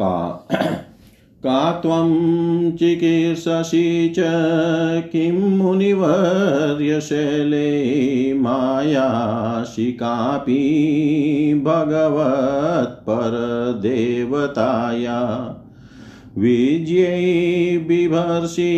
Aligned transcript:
का 0.00 0.88
का 1.38 1.72
त्वं 1.72 2.09
चिकीर्षसि 2.72 4.12
च 4.19 4.21
किं 5.12 5.32
मुनिवर्यशैले 5.32 6.09
मायासि 8.34 9.93
कापि 9.93 10.59
भगवत्परदेवताया। 11.65 12.65
विजयै 16.38 17.78
बिभर्षि 17.78 18.72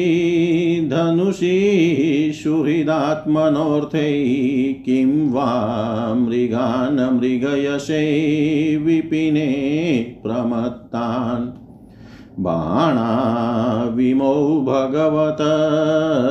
धनुषि 0.93 2.33
सुहृदात्मनोऽर्थै 2.35 4.23
किं 4.87 5.31
वा 5.31 6.15
मृगान् 6.15 7.21
मृगयशे 7.21 8.03
विपिने 8.77 9.51
प्रमत्तान्। 10.23 11.60
बाणाविमौ 12.41 14.61
भगवत 14.61 15.39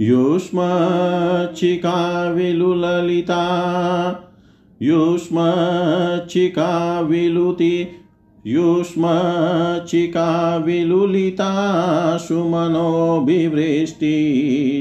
युष्मच्छिका 0.00 1.98
विलुललिता 2.30 3.44
विलुति 7.00 7.86
युष्मच्छिका 8.46 10.56
विलुलिता 10.56 12.16
सुमनोभिवृष्टि 12.16 14.14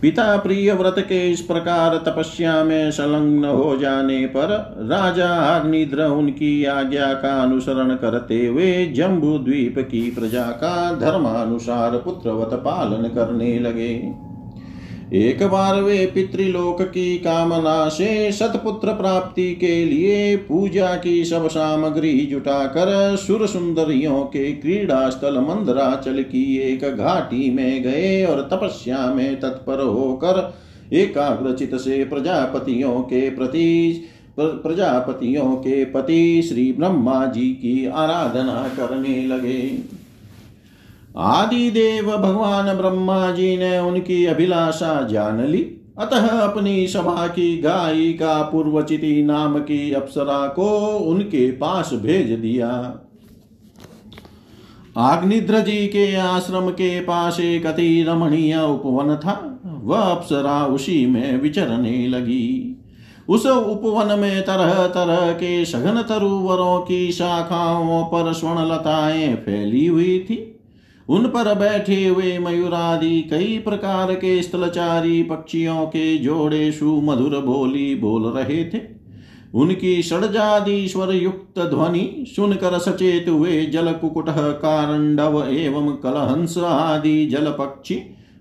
पिता 0.03 0.37
प्रिय 0.37 0.73
व्रत 0.73 0.95
के 0.99 1.19
इस 1.31 1.41
प्रकार 1.41 1.97
तपस्या 1.97 2.65
में 2.65 2.91
संलग्न 2.91 3.45
हो 3.45 3.77
जाने 3.77 4.27
पर 4.27 4.49
राजा 4.91 5.29
अग्निद्र 5.57 6.05
उनकी 6.05 6.65
आज्ञा 6.65 7.13
का 7.15 7.31
अनुसरण 7.43 7.95
करते 7.97 8.47
हुए 8.47 8.87
जम्बू 8.87 9.37
द्वीप 9.39 9.79
की 9.91 10.01
प्रजा 10.11 10.43
का 10.43 10.75
धर्मानुसार 10.95 11.97
पुत्रवत 11.99 12.55
पालन 12.55 13.09
करने 13.09 13.59
लगे। 13.59 13.95
एक 15.13 15.43
बार 15.43 15.81
वे 15.83 16.07
पितृलोक 16.07 16.83
की 16.83 17.19
कामना 17.19 17.89
से 17.89 18.33
सतपुत्र 18.33 18.93
प्राप्ति 18.93 19.55
के 19.55 19.85
लिए 19.85 20.37
पूजा 20.37 20.95
की 20.97 21.25
सब 21.25 21.49
सामग्री 21.49 22.27
जुटाकर 22.27 23.17
सुर 23.17 23.47
सुंदरियों 23.47 24.25
के 24.25 24.53
क्रीड़ा 24.53 25.11
स्थल 25.11 25.39
मंदराचल 25.39 26.23
की 26.23 26.57
एक 26.59 26.85
घाटी 26.85 27.51
में 27.51 27.83
गए 27.83 28.25
और 28.25 28.49
तपस्या 28.53 29.07
में 29.07 29.41
तत्पर 29.41 29.81
होकर 29.81 30.55
एकाग्रचित 30.93 31.75
से 31.75 32.05
प्रजापतियों 32.05 33.01
के 33.01 33.31
प्रति 33.31 34.05
प्रजापतियों 34.41 35.57
के 35.57 35.85
पति 35.85 36.43
श्री 36.43 36.73
ब्रह्मा 36.73 37.27
जी 37.27 37.49
की 37.49 37.87
आराधना 37.87 38.71
करने 38.77 39.27
लगे। 39.27 39.61
आदि 41.17 41.71
देव 41.71 42.17
भगवान 42.17 42.75
ब्रह्मा 42.75 43.31
जी 43.31 43.57
ने 43.57 43.79
उनकी 43.79 44.25
अभिलाषा 44.25 45.03
जान 45.03 45.47
ली। 45.47 45.63
अतः 45.99 46.29
अपनी 46.29 46.87
सभा 46.87 47.27
की 47.27 47.59
गायिका 47.59 48.43
पूर्वचिति 48.43 49.23
नाम 49.23 49.59
की 49.59 49.93
अप्सरा 49.93 50.47
को 50.47 50.99
उनके 50.99 51.51
पास 51.51 51.91
भेज 51.95 52.31
दिया। 52.31 52.95
आग्निद्र 54.97 55.59
जी 55.61 55.87
के 55.87 56.17
आश्रम 56.17 56.71
के 56.71 57.01
पास 57.01 57.41
एक 57.41 57.67
अति 57.67 58.05
रमणीय 58.09 58.59
उपवन 58.59 59.17
था। 59.17 59.61
वह 59.85 59.99
अप्सरा 59.99 60.67
उसी 60.67 61.07
में 61.07 61.41
विचरने 61.41 62.09
लगी। 62.09 62.77
उस 63.29 63.47
उपवन 63.47 64.19
में 64.19 64.43
तरह 64.43 64.87
तरह 64.87 65.33
के 65.33 65.65
सघन 65.65 66.03
तरुवरों 66.03 66.81
की 66.81 67.13
शाखाओं 67.13 68.05
पर 68.05 68.33
स्वर्णलताएँ 68.33 69.35
फैली 69.35 69.87
हुई 69.87 70.19
थी। 70.19 70.52
उन 71.09 71.27
पर 71.27 71.55
बैठे 71.55 72.07
हुए 72.07 72.39
मयूरादि 72.39 73.21
कई 73.23 73.59
प्रकार 73.59 74.15
के 74.15 74.43
स्थलचारी 74.43 75.23
पक्षियों 75.23 75.87
के 75.87 76.17
जोड़े 76.19 76.71
सुमधुर 76.73 77.39
बोली 77.41 77.95
बोल 77.95 78.27
रहे 78.33 78.65
थे। 78.65 78.81
उनकी 79.55 80.03
षडजादीश्वर 80.03 81.15
युक्त 81.15 81.59
ध्वनि 81.61 82.25
सुनकर 82.29 82.79
सचेत 82.79 83.29
हुए 83.29 83.61
जल 83.67 83.93
कुकुट 83.93 84.29
कारंडव 84.31 85.43
एवं 85.49 85.91
कलहंस 85.97 86.59
आदि 86.59 87.27
जल 87.27 87.51
पक्षी 87.51 87.95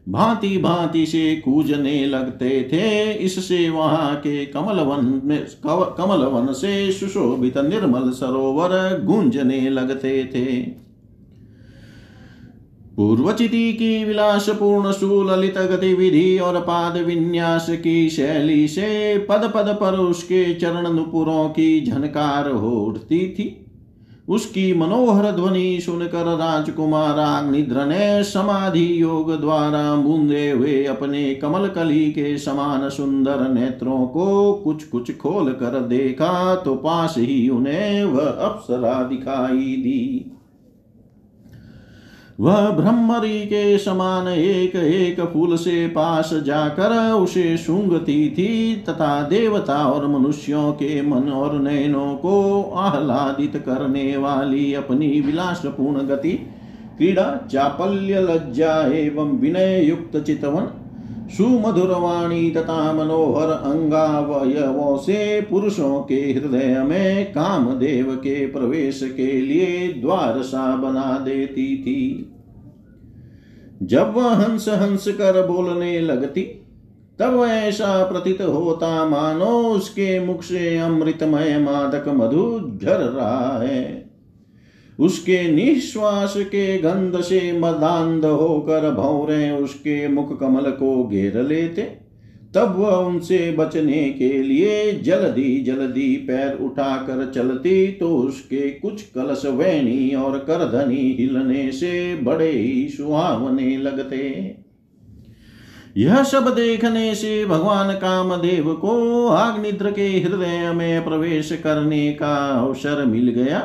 भांति 0.10 0.58
भांति 0.58 1.06
से 1.06 1.36
कूजने 1.36 2.06
लगते 2.06 2.50
थे। 2.74 3.12
इससे 3.14 3.70
वहाँ 3.70 4.16
के 4.16 4.46
कमलवन 4.46 5.22
में 5.24 5.46
कमलवन 5.68 6.52
से 6.54 6.92
सुशोभित 6.92 7.58
निर्मल 7.58 8.10
सरोवर 8.12 9.04
गूंजने 9.04 9.70
लगते 9.70 10.24
थे। 10.26 10.56
पूर्वचिति 12.92 13.72
की 13.74 14.04
विलासपूर्ण 14.06 14.92
सुललित 14.92 15.58
गतिविधि 15.58 16.38
और 16.40 16.60
पाद 16.60 16.98
विन्यास 16.98 17.68
की 17.70 18.10
शैली 18.10 18.68
से 18.68 19.18
पद 19.30 19.52
पद 19.56 19.78
पर 19.82 19.98
उसके 20.00 20.54
चरण 20.54 20.92
नुपुरों 20.94 21.48
की 21.50 21.86
झनकार 21.86 22.50
हो 22.50 22.72
उठती 22.82 23.20
थी। 23.30 23.58
उसकी 24.30 24.74
मनोहर 24.74 25.30
ध्वनि 25.32 25.80
सुनकर 25.82 26.26
राजकुमार 26.38 27.20
अग्निद्र 27.20 27.86
ने 27.86 28.24
समाधि 28.24 29.02
योग 29.02 29.32
द्वारा 29.42 29.96
बूंदे 29.96 30.50
हुए 30.52 30.84
अपने 30.86 31.24
कमल 31.36 31.68
कली 31.68 32.06
के 32.12 32.38
समान 32.38 32.88
सुंदर 32.90 33.48
नेत्रों 33.50 34.06
को 34.08 34.54
कुछ 34.54 34.84
कुछ 34.84 35.12
खोल 35.18 35.52
कर 35.54 35.80
देखा 35.88 36.56
तो 36.56 36.76
पास 36.76 37.16
ही 37.18 37.48
उन्हें 37.50 38.04
वह 38.04 38.26
अप्सरा 38.26 38.94
दिखाई 39.04 39.76
दी। 39.78 40.32
वह 42.40 42.70
ब्रह्मरी 42.70 43.46
के 43.46 43.78
समान 43.78 44.28
एक 44.28 44.76
एक 44.76 45.22
फूल 45.34 45.56
से 45.58 45.88
पास 45.88 46.34
जाकर 46.34 47.12
उसे 47.12 47.58
सूंघती 47.58 48.30
थी 48.30 48.76
तथा 48.90 49.22
देवता 49.24 49.86
और 49.86 50.08
मनुष्यों 50.08 50.74
के 50.74 51.02
मन 51.02 51.30
और 51.30 51.60
नयनों 51.60 52.16
को 52.16 52.64
आह्लादित 52.64 53.64
करने 53.66 54.18
वाली 54.18 54.74
अपनी 54.74 55.22
विलासपूर्ण 55.22 56.08
गति, 56.08 56.32
क्रीड़ा, 56.98 57.48
चापल्य 57.52 58.22
लज्जा 58.22 58.82
एवं 58.88 59.38
विनय 59.40 59.86
युक्त 59.86 60.18
चितवन 60.18 60.81
सुमधुर 61.38 61.90
वाणी 61.90 62.52
तथा 62.52 62.94
मनोहर 62.94 63.50
अंगावयवों 63.50 64.98
से 64.98 65.42
पुरुषों 65.42 66.02
के 66.02 66.16
हृदय 66.16 66.84
में 66.84 67.32
कामदेव 67.32 68.16
के 68.16 68.48
प्रवेश 68.48 69.14
के 69.18 69.42
लिए 69.42 69.94
द्वार 69.94 70.42
सा 70.42 70.76
बना 70.76 71.20
देती 71.26 71.78
थी। 71.78 72.32
जब 73.84 74.14
वह 74.14 74.30
हंस 74.30 74.70
हंस 74.70 75.08
कर 75.08 75.48
बोलने 75.48 76.00
लगती, 76.00 76.42
तब 77.20 77.48
ऐसा 77.50 78.04
प्रतीत 78.04 78.42
होता, 78.42 79.06
मानो 79.06 79.46
उसके 79.46 80.26
मुख 80.26 80.44
से 80.44 80.78
अमृतमय 80.78 81.58
मादक 81.58 82.08
मधु 82.08 82.78
झर 82.84 82.98
रहा 82.98 83.60
है। 83.64 84.11
उसके 85.02 85.42
निश्वास 85.52 86.34
के 86.38 86.78
गंध 86.78 87.20
से 87.22 87.52
मदांध 87.60 88.26
होकर 88.26 88.90
भौरे 88.92 89.50
उसके 89.54 90.08
मुख 90.08 90.40
कमल 90.40 90.70
को 90.72 91.04
घेर 91.04 91.42
लेते। 91.44 91.82
तब 92.56 92.76
वह 92.78 92.96
उनसे 92.96 93.40
बचने 93.52 94.04
के 94.10 94.32
लिए 94.44 94.92
जल्दी 95.02 95.60
जल्दी 95.64 96.16
पैर 96.28 96.58
उठाकर 96.62 97.32
चलती 97.36 97.88
तो 97.92 98.16
उसके 98.18 98.70
कुछ 98.72 99.02
कलश 99.16 99.46
वैणी 99.46 100.14
और 100.16 100.38
करधनी 100.40 101.12
हिलने 101.20 101.72
से 101.72 102.16
बड़े 102.16 102.52
ही 102.52 102.88
सुहावने 102.90 103.78
लगते। 103.78 104.20
यह 105.98 106.24
सब 106.24 106.54
देखने 106.56 107.14
से 107.16 107.46
भगवान 107.46 107.94
कामदेव 107.96 108.74
को 108.74 109.28
आग्निद्र 109.28 109.92
के 109.92 110.08
हृदय 110.08 110.72
में 110.72 111.04
प्रवेश 111.04 111.52
करने 111.64 112.12
का 112.14 112.36
अवसर 112.60 113.06
मिल 113.06 113.30
गया। 113.32 113.60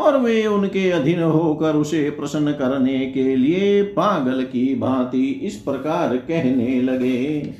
और 0.00 0.20
वे 0.20 0.46
उनके 0.46 0.90
अधीन 0.90 1.22
होकर 1.22 1.74
उसे 1.74 2.10
प्रसन्न 2.10 2.52
करने 2.52 3.06
के 3.06 3.36
लिए 3.36 3.82
पागल 3.82 4.42
की 4.42 4.74
भांति 4.74 5.26
इस 5.26 5.56
प्रकार 5.56 6.16
कहने 6.16 6.82
लगे। 6.82 7.52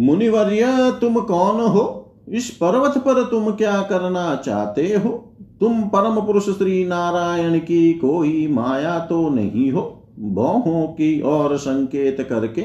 मुनिवर्य, 0.00 0.64
तुम 1.00 1.20
कौन 1.20 1.60
हो? 1.60 2.14
इस 2.28 2.50
पर्वत 2.50 2.98
पर 2.98 3.24
तुम 3.24 3.50
क्या 3.50 3.82
करना 3.82 4.34
चाहते 4.34 4.82
हो? 4.82 5.32
तुम 5.60 5.82
परम 5.82 6.20
पुरुष 6.20 6.44
श्री 6.44 6.84
नारायण 6.84 7.58
की 7.58 7.92
कोई 7.92 8.46
माया 8.46 8.98
तो 8.98 9.28
नहीं 9.28 9.72
हो? 9.72 10.02
बहुओं 10.18 10.86
की 10.86 11.20
और 11.20 11.56
संकेत 11.56 12.20
करके 12.20 12.64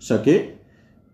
सके। 0.00 0.38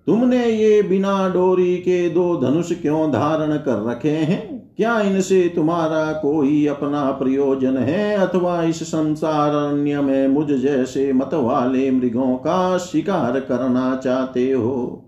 तुमने 0.06 0.46
ये 0.46 0.82
बिना 0.82 1.28
डोरी 1.28 1.76
के 1.76 2.10
दो 2.10 2.36
धनुष 2.36 2.72
क्यों 2.72 3.12
धारण 3.12 3.56
कर 3.56 3.90
रखे 3.90 4.10
हैं? 4.10 4.55
क्या 4.76 5.00
इनसे 5.00 5.52
तुम्हारा 5.54 6.12
कोई 6.12 6.66
अपना 6.66 7.10
प्रयोजन 7.10 7.76
है 7.76 8.16
अथवा 8.16 8.62
इस 8.62 8.82
संसार 8.82 9.54
अन्य 9.54 10.00
में 10.00 10.28
मुझ 10.28 10.46
जैसे 10.52 11.12
मत 11.12 11.30
वाले 11.34 11.90
मृगों 11.90 12.36
का 12.36 12.78
शिकार 12.78 13.40
करना 13.40 13.96
चाहते 13.96 14.52
हो? 14.52 15.04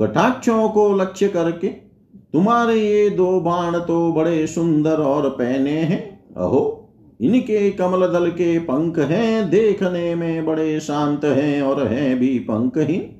कटाक्षों 0.00 0.68
को 0.68 0.94
लक्ष्य 0.94 1.28
करके 1.28 1.68
तुम्हारे 2.32 2.74
ये 2.74 3.10
दो 3.10 3.40
बाण 3.40 3.78
तो 3.78 4.12
बड़े 4.12 4.46
सुंदर 4.46 4.96
और 4.96 5.30
पहने 5.30 5.70
हैं। 5.70 6.34
अहो, 6.34 6.90
इनके 7.20 7.70
कमल 7.70 8.06
दल 8.06 8.30
के 8.30 8.58
पंख 8.58 8.98
हैं, 8.98 9.50
देखने 9.50 10.14
में 10.14 10.46
बड़े 10.46 10.80
शांत 10.80 11.24
हैं 11.24 11.62
और 11.62 11.86
हैं 11.86 12.18
भी 12.18 12.38
पंखहीन। 12.38 13.13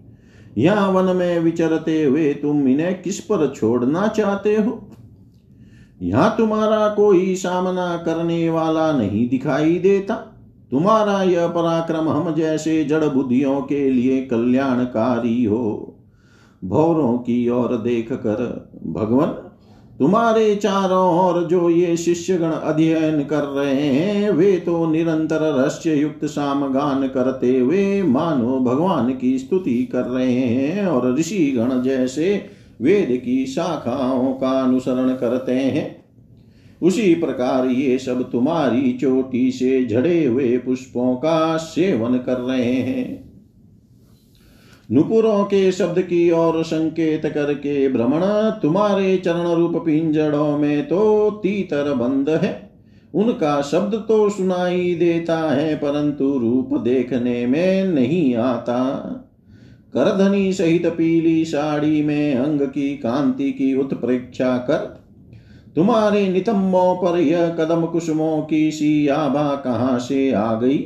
यहाँ 0.59 0.91
वन 0.91 1.17
में 1.17 1.39
विचरते 1.39 2.05
हुए 2.05 2.35
तुम 2.35 2.69
इन्हें 2.69 3.03
किस 3.03 3.21
पर 3.21 3.53
छोड़ना 3.57 4.09
चाहते 4.09 4.57
हो? 4.57 4.91
यहाँ 6.03 6.35
तुम्हारा 6.39 6.89
कोई 6.89 7.35
सामना 7.35 7.97
करने 7.97 8.51
वाला 8.51 8.93
नहीं 8.93 9.29
दिखाई 9.29 9.79
देता। 9.79 10.15
तुम्हारा 10.71 11.23
यह 11.23 11.47
पराक्रम 11.47 12.09
हम 12.09 12.35
जैसे 12.35 12.85
जड़ 12.85 13.05
बुद्धियों 13.05 13.63
के 13.63 13.91
लिए 13.91 14.23
कल्याणकारी 14.23 15.45
हो। 15.45 15.97
भौरों 16.65 17.19
की 17.19 17.49
ओर 17.49 17.77
देख 17.77 18.13
कर 18.13 18.71
भगवान 18.87 19.44
तुम्हारे 19.99 20.55
चारों 20.57 21.19
ओर 21.19 21.45
जो 21.45 21.71
ये 21.71 21.97
शिष्यगण 21.97 22.51
अध्ययन 22.51 23.25
कर 23.25 23.45
रहे 23.45 23.75
हैं, 23.75 24.31
वे 24.31 24.57
तो 24.57 24.87
निरंतर 24.91 25.41
रहस्य 25.41 25.95
युक्त 25.95 26.25
सामगान 26.25 27.09
करते 27.09 27.59
हुए 27.59 28.03
मानो 28.03 28.59
भगवान 28.61 29.15
की 29.15 29.39
स्तुति 29.39 29.89
कर 29.93 30.03
रहे 30.03 30.33
हैं 30.33 30.87
और 30.87 31.15
ऋषि 31.15 31.55
गण 31.57 31.83
जैसे 31.83 32.47
वेद 32.81 33.21
की 33.25 33.47
शाखाओं 33.47 34.33
का 34.33 34.51
अनुसरण 34.63 35.15
करते 35.15 35.53
हैं। 35.53 36.05
उसी 36.83 37.15
प्रकार 37.15 37.67
ये 37.67 37.99
सब 37.99 38.31
तुम्हारी 38.31 38.93
चोटी 38.93 39.51
से 39.51 39.87
झड़े 39.87 40.25
हुए 40.25 40.57
पुष्पों 40.59 41.15
का 41.17 41.57
सेवन 41.57 42.19
कर 42.19 42.37
रहे 42.37 42.73
हैं। 42.73 43.34
नुपुरों 44.89 45.45
के 45.45 45.71
शब्द 45.73 46.01
की 46.01 46.31
ओर 46.31 46.63
संकेत 46.65 47.27
करके 47.27 47.89
भ्रमण 47.89 48.23
तुम्हारे 48.63 49.17
चरण 49.17 49.49
रूप 49.51 49.77
पिंजड़ों 49.85 50.57
में 50.59 50.87
तो 50.87 51.31
तीतर 51.43 51.93
बंद 51.95 52.29
है। 52.29 52.53
उनका 53.15 53.61
शब्द 53.63 53.95
तो 54.09 54.29
सुनाई 54.31 54.95
देता 54.95 55.39
है, 55.51 55.75
परंतु 55.77 56.39
रूप 56.39 56.79
देखने 56.81 57.47
में 57.47 57.85
नहीं 57.85 58.35
आता। 58.35 58.81
करधनी 59.95 60.53
सहित 60.53 60.87
पीली 60.87 61.45
साड़ी 61.45 62.03
में 62.03 62.35
अंग 62.35 62.61
की 62.61 62.89
कांति 62.97 63.51
की 63.53 63.75
उत्प्रेक्षा 63.75 64.57
कर, 64.59 65.03
तुम्हारे 65.77 66.29
नितंबों 66.29 66.95
पर 66.97 67.19
यह 67.19 67.49
कदम 67.51 67.87
कुसुमों 67.87 68.43
की 68.43 68.71
सी 68.71 69.07
आभा 69.09 69.55
कहाँ 69.57 69.99
से 69.99 70.31
आ 70.33 70.55
गई? 70.55 70.79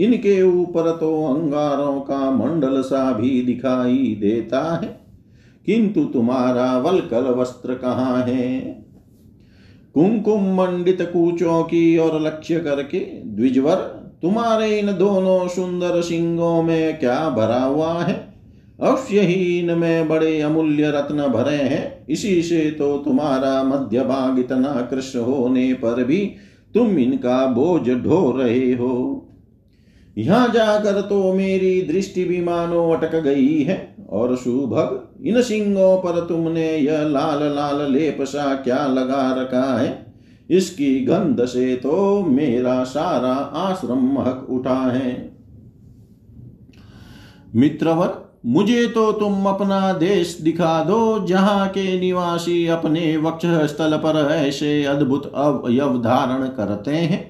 इनके 0.00 0.42
ऊपर 0.42 0.90
तो 0.90 1.34
अंगारों 1.34 2.00
का 2.00 2.30
मंडल 2.30 2.82
सा 2.82 3.12
भी 3.12 3.42
दिखाई 3.42 4.18
देता 4.20 4.76
है। 4.76 5.00
किंतु 5.66 6.04
तुम्हारा 6.04 6.78
वलकल 6.78 7.24
वस्त्र 7.24 7.74
कहाँ 7.74 8.22
है? 8.22 8.60
कुमकुम 9.94 10.54
मंडित 10.54 11.02
कूचों 11.02 11.62
की 11.62 11.98
ओर 11.98 12.20
लक्ष्य 12.20 12.60
करके 12.60 12.98
द्विजवर, 13.26 13.74
तुम्हारे 14.22 14.78
इन 14.78 14.86
दोनों 14.86 15.48
सुंदर 15.48 16.00
सिंगों 16.00 16.62
में 16.62 16.98
क्या 16.98 17.30
भरा 17.30 17.62
हुआ 17.62 18.02
है? 18.02 18.34
अवश्य 18.80 19.20
ही 19.20 19.58
इनमें 19.58 20.08
बड़े 20.08 20.40
अमूल्य 20.40 20.90
रत्न 20.90 21.26
भरे 21.26 21.56
हैं। 21.56 22.06
इसी 22.06 22.42
से 22.42 22.70
तो 22.70 22.98
तुम्हारा 22.98 23.62
मध्य 23.62 24.00
भाग 24.00 24.38
इतना 24.38 24.88
कृष्ण 24.90 25.20
होने 25.20 25.74
पर 25.74 26.04
भी 26.04 26.32
तुम 26.74 26.98
इनका 26.98 27.46
बोझ 27.46 27.90
ढो 27.90 28.34
रहे 28.36 28.72
हो। 28.72 29.26
यहाँ 30.16 30.48
जाकर 30.48 31.00
तो 31.00 31.32
मेरी 31.32 31.82
दृष्टि 31.82 32.24
भी 32.24 32.40
मानो 32.40 32.90
अटक 32.90 33.14
गई 33.14 33.62
है। 33.62 33.96
और 34.10 34.36
सुभग, 34.36 35.26
इन 35.26 35.42
सिंगों 35.42 35.96
पर 35.98 36.20
तुमने 36.20 36.76
यह 36.76 37.02
लाल 37.02 37.42
लाल 37.56 37.92
लेप 37.92 38.22
सा 38.22 38.54
क्या 38.54 38.86
लगा 38.86 39.32
रखा 39.32 39.78
है? 39.78 40.06
इसकी 40.50 41.00
गंध 41.00 41.44
से 41.44 41.74
तो 41.76 42.22
मेरा 42.22 42.84
सारा 42.84 43.32
आश्रम 43.60 43.98
महक 44.14 44.46
उठा 44.50 44.74
है। 44.74 45.30
मित्रवर, 47.54 48.30
मुझे 48.46 48.86
तो 48.86 49.12
तुम 49.12 49.46
अपना 49.46 49.92
देश 49.92 50.38
दिखा 50.40 50.84
दो, 50.84 51.26
जहाँ 51.26 51.68
के 51.68 52.00
निवासी 52.00 52.66
अपने 52.66 53.16
वक्ष 53.16 53.46
स्थल 53.46 53.96
पर 53.96 54.28
ऐसे 54.32 54.84
अद्भुत 54.84 55.32
अवयव 55.34 55.98
धारण 55.98 56.46
करते 56.46 56.90
हैं। 56.90 57.29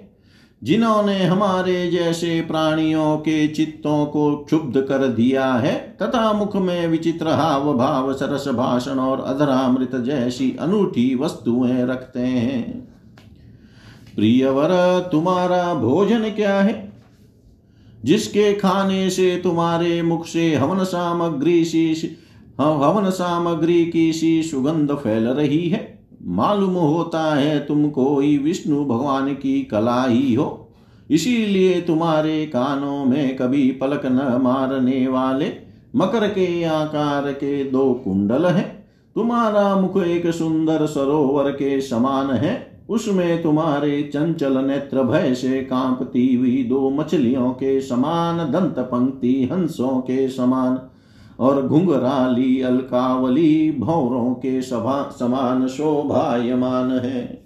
जिन्होंने 0.65 1.25
हमारे 1.25 1.91
जैसे 1.91 2.41
प्राणियों 2.41 3.17
के 3.17 3.49
चित्तों 3.49 4.07
को 4.07 4.37
क्षुब्ध 4.37 4.81
कर 4.81 5.09
दिया 5.09 5.53
है, 5.53 5.97
तथा 6.03 6.33
मुख 6.33 6.57
में 6.57 6.87
विचित्र 6.87 7.29
हाव 7.29 7.79
भाव 7.79 8.13
सरस 8.13 8.49
भाषण 8.49 8.99
और 8.99 9.21
अधरामृत 9.21 9.97
जैसी 9.97 10.57
अनूठी 10.61 11.15
वस्तुएँ 11.15 11.87
रखते 11.87 12.21
हैं। 12.21 12.89
प्रियवर, 14.17 14.69
तुम्हारा 15.13 15.75
भोजन 15.75 16.21
क्या 16.21 16.61
है? 16.61 16.93
जिसके 18.05 18.55
खाने 18.55 19.11
से 19.11 19.41
तुम्हारे 19.45 20.03
मुख 20.03 20.27
से 20.27 20.57
हवन 20.57 20.85
सामग्री 20.85 21.65
सी 21.65 22.17
हवन 22.61 23.11
सामग्री 23.11 23.87
की 23.87 24.13
सी 24.13 24.43
सुगंध 24.43 24.93
फैल 24.93 25.29
रही 25.29 25.69
है। 25.69 25.90
मालूम 26.27 26.75
होता 26.75 27.35
है 27.35 27.67
तुम 27.67 27.91
कोई 27.91 28.39
विष्णु 28.39 28.85
भगवान 28.85 29.35
की 29.35 29.63
कला 29.63 30.05
ही 30.05 30.35
हो। 30.35 30.69
इसीलिए 31.11 31.81
तुम्हारे 31.81 32.47
कानों 32.47 33.05
में 33.05 33.37
कभी 33.37 33.71
पलक 33.71 34.03
न 34.07 34.41
मारने 34.43 35.09
वाले 35.09 35.53
मकर 35.97 36.29
के 36.29 36.65
आकार 36.65 37.33
के 37.33 37.65
दो 37.65 37.95
कुंडल 37.95 38.47
हैं। 38.47 38.87
तुम्हारा 39.15 39.77
मुख 39.77 40.03
एक 40.03 40.27
सुंदर 40.27 40.87
सरोवर 40.87 41.51
के 41.51 41.81
समान 41.81 42.31
है। 42.31 42.85
उसमें 42.89 43.43
तुम्हारे 43.43 44.03
चंचल 44.03 44.59
नेत्र 44.59 45.03
भय 45.03 45.35
से 45.35 45.61
कांपती 45.61 46.35
हुई 46.35 46.63
दो 46.63 46.91
मछलियों 46.91 47.51
के 47.51 47.81
समान, 47.81 48.53
दंत 48.53 48.79
पंक्ति 48.79 49.49
हंसों 49.53 50.01
के 50.01 50.29
समान। 50.29 50.81
और 51.41 51.67
घुंघराली, 51.67 52.61
अलकावली, 52.61 53.77
भौरों 53.79 54.35
के 54.35 54.63
सभा, 54.63 55.17
समान 55.19 55.69
शोभायमान 55.69 56.93
है। 56.93 57.41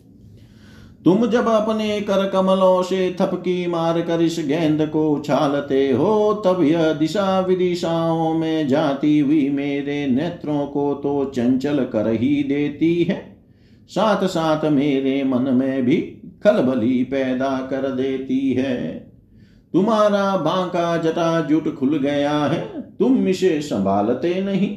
तुम 1.04 1.26
जब 1.26 1.48
अपने 1.48 2.00
कर 2.00 2.28
कमलों 2.28 2.83
से 2.83 3.16
थपकी 3.20 3.66
मार 3.66 4.00
कर 4.00 4.22
इस 4.22 4.44
गेंद 4.48 4.88
को 4.88 5.11
उछालते 5.11 5.92
हो, 5.92 6.42
तब 6.46 6.62
यह 6.62 6.92
दिशा 6.92 7.40
विदिशाओं 7.40 8.35
में 8.35 8.68
जाती 8.68 9.18
हुई 9.18 9.50
मेरे 9.50 10.07
नेत्रों 10.07 10.66
को 10.66 10.94
तो 10.94 11.24
चंचल 11.24 11.85
कर 11.85 12.09
ही 12.09 12.42
देती 12.42 13.04
है। 13.04 13.37
साथ 13.88 14.26
साथ 14.26 14.70
मेरे 14.70 15.24
मन 15.24 15.42
में 15.42 15.85
भी 15.85 15.96
खलबली 16.44 17.04
पैदा 17.04 17.59
कर 17.70 17.88
देती 17.90 18.52
है। 18.52 18.92
तुम्हारा 19.72 20.37
बांका 20.37 20.96
जटा 20.96 21.40
जुट 21.40 21.74
खुल 21.74 21.98
गया 21.98 22.38
है 22.38 22.83
तुम 22.98 23.28
इसे 23.28 23.61
संभालते 23.61 24.42
नहीं। 24.42 24.76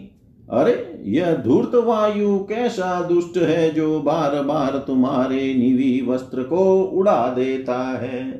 अरे, 0.49 1.03
यह 1.05 1.35
धूर्त 1.35 1.71
वायु 1.75 2.39
कैसा 2.39 3.01
दुष्ट 3.01 3.37
है 3.37 3.73
जो 3.73 3.99
बार 3.99 4.43
बार 4.43 4.83
तुम्हारे 4.87 5.53
निवी 5.53 6.05
वस्त्र 6.07 6.43
को 6.43 6.81
उड़ा 6.81 7.33
देता 7.33 7.79
है? 7.83 8.31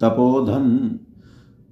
तपोधन, 0.00 0.98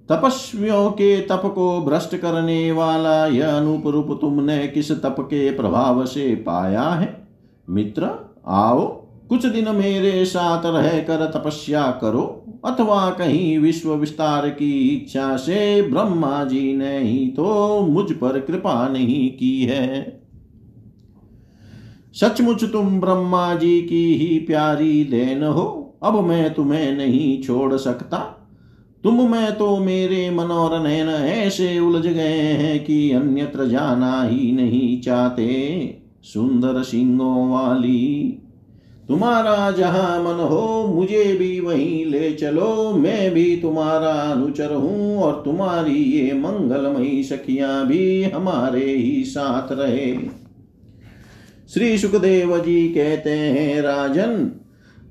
तपस्वियों 0.08 0.90
के 0.90 1.20
तप 1.20 1.52
को 1.54 1.80
भ्रष्ट 1.80 2.16
करने 2.16 2.72
वाला 2.72 3.26
यह 3.26 3.56
अनूप 3.56 3.86
रूप 3.86 4.18
तुमने 4.20 4.66
किस 4.66 4.92
तप 4.92 5.16
के 5.20 5.56
प्रभाव 5.56 6.06
से 6.06 6.34
पाया 6.34 6.82
है? 6.82 7.28
मित्र, 7.70 8.10
आओ। 8.46 9.01
कुछ 9.32 9.46
दिन 9.46 9.68
मेरे 9.74 10.24
साथ 10.24 10.62
रहकर 10.66 11.24
तपस्या 11.26 11.82
करो, 12.00 12.22
अथवा 12.64 13.10
कहीं 13.10 13.58
विश्व 13.58 13.94
विस्तार 13.94 14.48
की 14.48 14.88
इच्छा 14.88 15.36
से 15.36 15.82
ब्रह्मा 15.82 16.44
जी 16.44 16.72
ने 16.76 16.98
ही 16.98 17.26
तो 17.28 17.80
मुझ 17.80 18.12
पर 18.12 18.40
कृपा 18.40 18.88
नहीं 18.88 19.30
की 19.30 19.62
है। 19.62 20.20
सचमुच 22.14 22.64
तुम 22.64 23.00
ब्रह्मा 23.00 23.54
जी 23.54 23.80
की 23.82 24.14
ही 24.14 24.38
प्यारी 24.38 25.04
देन 25.04 25.42
हो, 25.42 25.96
अब 26.02 26.20
मैं 26.20 26.52
तुम्हें 26.54 26.96
नहीं 26.96 27.42
छोड़ 27.42 27.76
सकता। 27.76 28.18
तुम 29.04 29.30
में 29.30 29.56
तो 29.56 29.76
मेरे 29.78 30.30
मन 30.30 30.44
और 30.44 30.82
नयन 30.82 31.08
ऐसे 31.08 31.78
उलझ 31.78 32.06
गए 32.06 32.38
हैं 32.38 32.84
कि 32.84 33.10
अन्यत्र 33.12 33.66
जाना 33.66 34.22
ही 34.22 34.52
नहीं 34.52 35.00
चाहते, 35.00 36.02
सुंदर 36.24 36.82
सिंगों 36.82 37.50
वाली। 37.50 38.38
तुम्हारा 39.12 39.70
जहाँ 39.70 40.22
मन 40.22 40.40
हो, 40.40 40.92
मुझे 40.94 41.36
भी 41.38 41.60
वहीं 41.60 42.06
ले 42.06 42.32
चलो। 42.32 42.92
मैं 42.92 43.30
भी 43.30 43.56
तुम्हारा 43.56 44.08
अनुचर 44.08 44.72
हूँ 44.74 45.22
और 45.22 45.42
तुम्हारी 45.44 45.94
ये 45.94 46.32
मंगलमयी 46.32 47.22
सखियाँ 47.22 47.86
भी 47.86 48.22
हमारे 48.22 48.84
ही 48.84 49.24
साथ 49.24 49.72
रहे। 49.72 50.14
श्री 51.74 51.98
सुखदेव 51.98 52.58
जी 52.58 52.88
कहते 52.88 53.30
हैं, 53.30 53.82
राजन, 53.82 54.50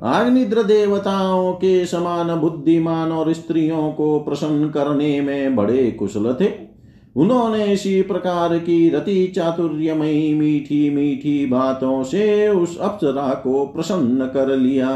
आग्निद्र 0.03 0.63
देवताओं 0.63 1.53
के 1.53 1.85
समान 1.85 2.35
बुद्धिमान 2.35 3.11
और 3.11 3.33
स्त्रियों 3.33 3.91
को 3.91 4.19
प्रसन्न 4.19 4.69
करने 4.69 5.21
में 5.21 5.55
बड़े 5.55 5.91
कुशल 5.91 6.37
थे। 6.41 6.70
उन्होंने 7.15 7.65
इसी 7.65 8.01
प्रकार 8.01 8.57
की 8.59 8.89
रति 8.89 9.25
चातुर्यमयी 9.27 10.33
मीठी 10.33 10.89
मीठी 10.89 11.45
बातों 11.45 12.03
से 12.03 12.47
उस 12.49 12.77
अप्सरा 12.79 13.33
को 13.33 13.65
प्रसन्न 13.65 14.25
कर 14.25 14.55
लिया। 14.57 14.91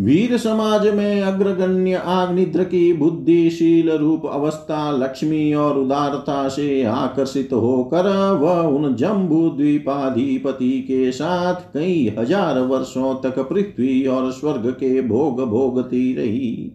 वीर 0.00 0.36
समाज 0.36 0.86
में 0.88 1.20
अग्रगण्य 1.22 1.94
आग्निद्र 1.94 2.64
की 2.64 2.92
बुद्धिशील 2.92 3.90
रूप 3.90 4.22
अवस्था 4.26 4.90
लक्ष्मी 4.92 5.52
और 5.54 5.78
उदारता 5.78 6.48
से 6.48 6.82
आकर्षित 6.84 7.52
होकर 7.52 8.08
वह 8.36 8.60
उन 8.68 8.94
जम्बू 8.94 9.48
द्वीपाधिपति 9.50 10.70
के 10.80 11.10
साथ 11.12 11.60
कई 11.74 12.14
हज़ार 12.18 12.60
वर्षों 12.60 13.14
तक 13.22 13.38
पृथ्वी 13.48 14.06
और 14.06 14.30
स्वर्ग 14.32 14.70
के 14.70 15.00
भोग 15.02 15.44
भोगती 15.44 16.14
रही। 16.14 16.72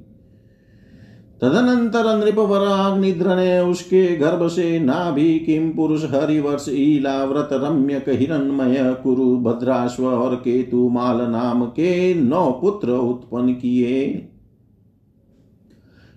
तदनंतर 1.42 2.08
नृपवराग्निद्र 2.18 3.36
ने 3.36 3.60
उसके 3.60 4.16
गर्भ 4.16 4.48
से 4.48 4.80
नाभि 4.80 5.40
किम 5.40 5.70
पुरुष 5.70 6.04
हरिवर्ष 6.04 6.66
ईलाव्रत 6.70 7.50
रम्यक 7.54 8.10
हिरण्मय 8.10 8.96
कुरु 9.04 9.36
भद्राश्व 9.38 10.06
और 10.06 10.36
केतु 10.36 10.90
माल 10.90 11.22
नाम 11.22 11.66
के 11.66 12.14
नौ 12.14 12.52
पुत्र 12.52 12.92
उत्पन्न 12.92 13.54
किए 13.54 14.28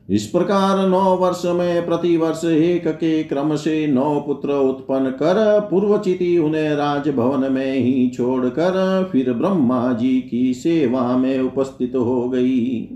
इस 0.08 0.26
प्रकार 0.26 0.88
नौ 0.88 1.16
वर्ष 1.16 1.44
में 1.44 1.87
प्रतिवर्ष 1.87 2.44
एक 2.44 2.88
के 2.88 3.22
क्रम 3.24 3.54
से 3.56 3.87
नौ 3.87 4.20
पुत्र 4.20 4.52
उत्पन्न 4.52 5.11
कर 5.11 5.61
पूर्वचिति 5.61 6.38
उन्हें 6.38 6.74
राजभवन 6.74 7.52
में 7.52 7.74
ही 7.74 8.08
छोड़कर, 8.08 9.08
फिर 9.12 9.32
ब्रह्मा 9.32 9.92
जी 9.92 10.20
की 10.20 10.54
सेवा 10.54 11.16
में 11.16 11.40
उपस्थित 11.40 11.92
हो 11.96 12.28
गई। 12.28 12.88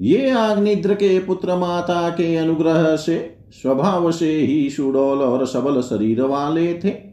ये 0.00 0.30
आग्निद्र 0.30 0.94
के 0.94 1.18
पुत्र 1.18 1.56
माता 1.56 2.10
के 2.10 2.36
अनुग्रह 2.36 2.96
से, 2.96 3.36
स्वभाव 3.52 4.12
से 4.12 4.32
ही 4.32 4.70
सुडोल 4.70 5.18
और 5.18 5.46
सबल 5.46 5.80
शरीर 5.80 6.22
वाले 6.22 6.74
थे। 6.74 7.10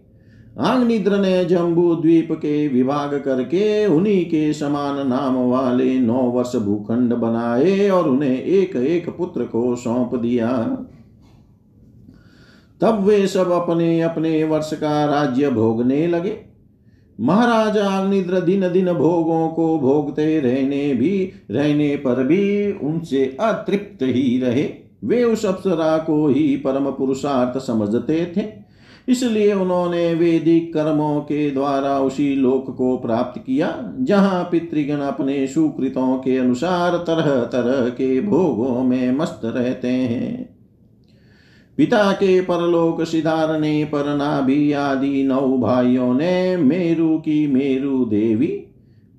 आग्निद्र 0.59 1.17
ने 1.17 1.45
जम्बू 1.45 1.95
द्वीप 1.95 2.31
के 2.31 2.67
विभाग 2.67 3.21
करके 3.25 3.85
उन्हीं 3.85 4.25
के 4.25 4.53
समान 4.53 5.07
नाम 5.07 5.35
वाले 5.35 5.99
नौ 5.99 6.21
वर्ष 6.21 6.55
भूखंड 6.55 7.13
बनाए 7.13 7.89
और 7.89 8.09
उन्हें 8.09 8.43
एक 8.43 8.75
एक 8.75 9.09
पुत्र 9.09 9.43
को 9.43 9.75
सौंप 9.75 10.15
दिया। 10.15 10.51
तब 12.81 13.03
वे 13.03 13.27
सब 13.27 13.51
अपने 13.51 14.01
अपने 14.01 14.43
वर्ष 14.43 14.73
का 14.73 15.05
राज्य 15.05 15.49
भोगने 15.49 16.07
लगे। 16.07 16.46
महाराज 17.19 17.77
अग्निद्र 17.77 18.39
दिन 18.39 18.69
दिन 18.69 18.93
भोगों 18.93 19.47
को 19.47 19.79
भोगते 19.79 20.39
रहने 20.39 20.93
भी, 20.93 21.31
रहने 21.51 21.95
पर 21.95 22.23
भी 22.23 22.71
उनसे 22.71 23.37
अतृप्त 23.39 24.03
ही 24.03 24.39
रहे। 24.39 24.69
वे 25.05 25.23
उस 25.23 25.45
अप्सरा 25.45 25.97
को 25.97 26.27
ही 26.27 26.55
परम 26.55 26.91
पुरुषार्थ 26.91 27.59
समझते 27.59 28.33
थे। 28.37 28.67
इसलिए 29.11 29.53
उन्होंने 29.53 30.13
वेदिक 30.13 30.73
कर्मों 30.73 31.19
के 31.21 31.49
द्वारा 31.51 31.99
उसी 31.99 32.35
लोक 32.35 32.75
को 32.77 32.97
प्राप्त 32.97 33.41
किया, 33.45 33.93
जहाँ 33.99 34.43
पितृगण 34.43 35.01
अपने 35.01 35.47
सुकृतों 35.47 36.17
के 36.17 36.37
अनुसार 36.37 36.97
तरह 36.97 37.43
तरह 37.43 37.89
के 37.89 38.21
भोगों 38.21 38.83
में 38.83 39.11
मस्त 39.11 39.41
रहते 39.45 39.87
हैं। 39.87 40.56
पिता 41.77 42.11
के 42.11 42.41
परलोक 42.41 43.03
सिधारने 43.03 43.83
पर 43.85 44.15
नाभि 44.15 44.71
आदि 44.71 45.23
नौ 45.23 45.57
भाइयों 45.57 46.13
ने 46.13 46.57
मेरु 46.57 47.17
की 47.17 47.47
मेरु 47.47 48.05
देवी, 48.05 48.47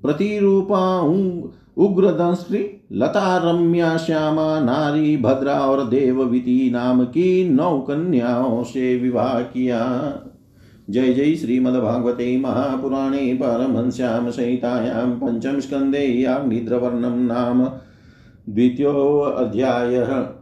प्रतिरूपा 0.03 1.01
उग्र 1.77 2.11
दंश्री 2.11 2.65
लता 2.93 3.37
रम्या 3.37 3.97
श्यामा, 3.97 4.61
नारी, 4.61 5.17
भद्रा 5.17 5.55
और 5.55 5.85
देवविति 5.89 6.71
नाम 6.73 7.05
की 7.05 7.49
नौ 7.49 7.79
कन्याओं 7.81 8.63
से 8.63 8.97
विवाह 8.97 9.41
किया। 9.41 9.83
जय 10.91 11.13
जय 11.13 11.35
श्रीमद्भागवते 11.35 12.37
महापुराणे 12.39 13.35
परमहंस्यां 13.35 14.31
संहितायां 14.31 15.11
पंचम 15.11 15.61
स्कन्धे 15.61 16.05
याग्निद्रवर्णं 16.23 17.17
नाम 17.27 17.65
द्वितीयोऽध्यायः 18.49 20.38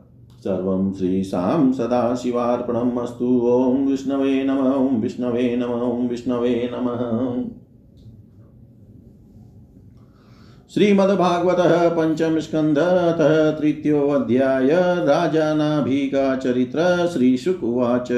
सर्वं 0.47 0.93
श्रीशां 0.93 1.73
सदाशिवार्पणम् 1.73 2.99
अस्तु 2.99 3.49
ॐ 3.49 3.87
विष्णवे 3.87 4.45
नम, 4.45 4.59
ॐ 4.59 5.01
विष्णवे 5.01 5.57
नम, 5.57 5.65
ॐ 5.65 6.09
विष्णवे 6.09 6.71
नमः। 6.75 7.45
श्रीमद्भागवतः 10.75 11.89
पंचम 11.89 12.39
स्कन्धतः 12.39 13.51
तृतीयोऽध्याय 13.51 15.03
राजा 15.07 15.55
नाभिका 15.55 16.37
चरित्र 16.37 17.11
श्रीशुक 17.13 17.65
उवाच 17.65 18.09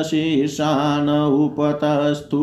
शीर्षान 0.07 1.11
उपतस्तु। 1.11 2.39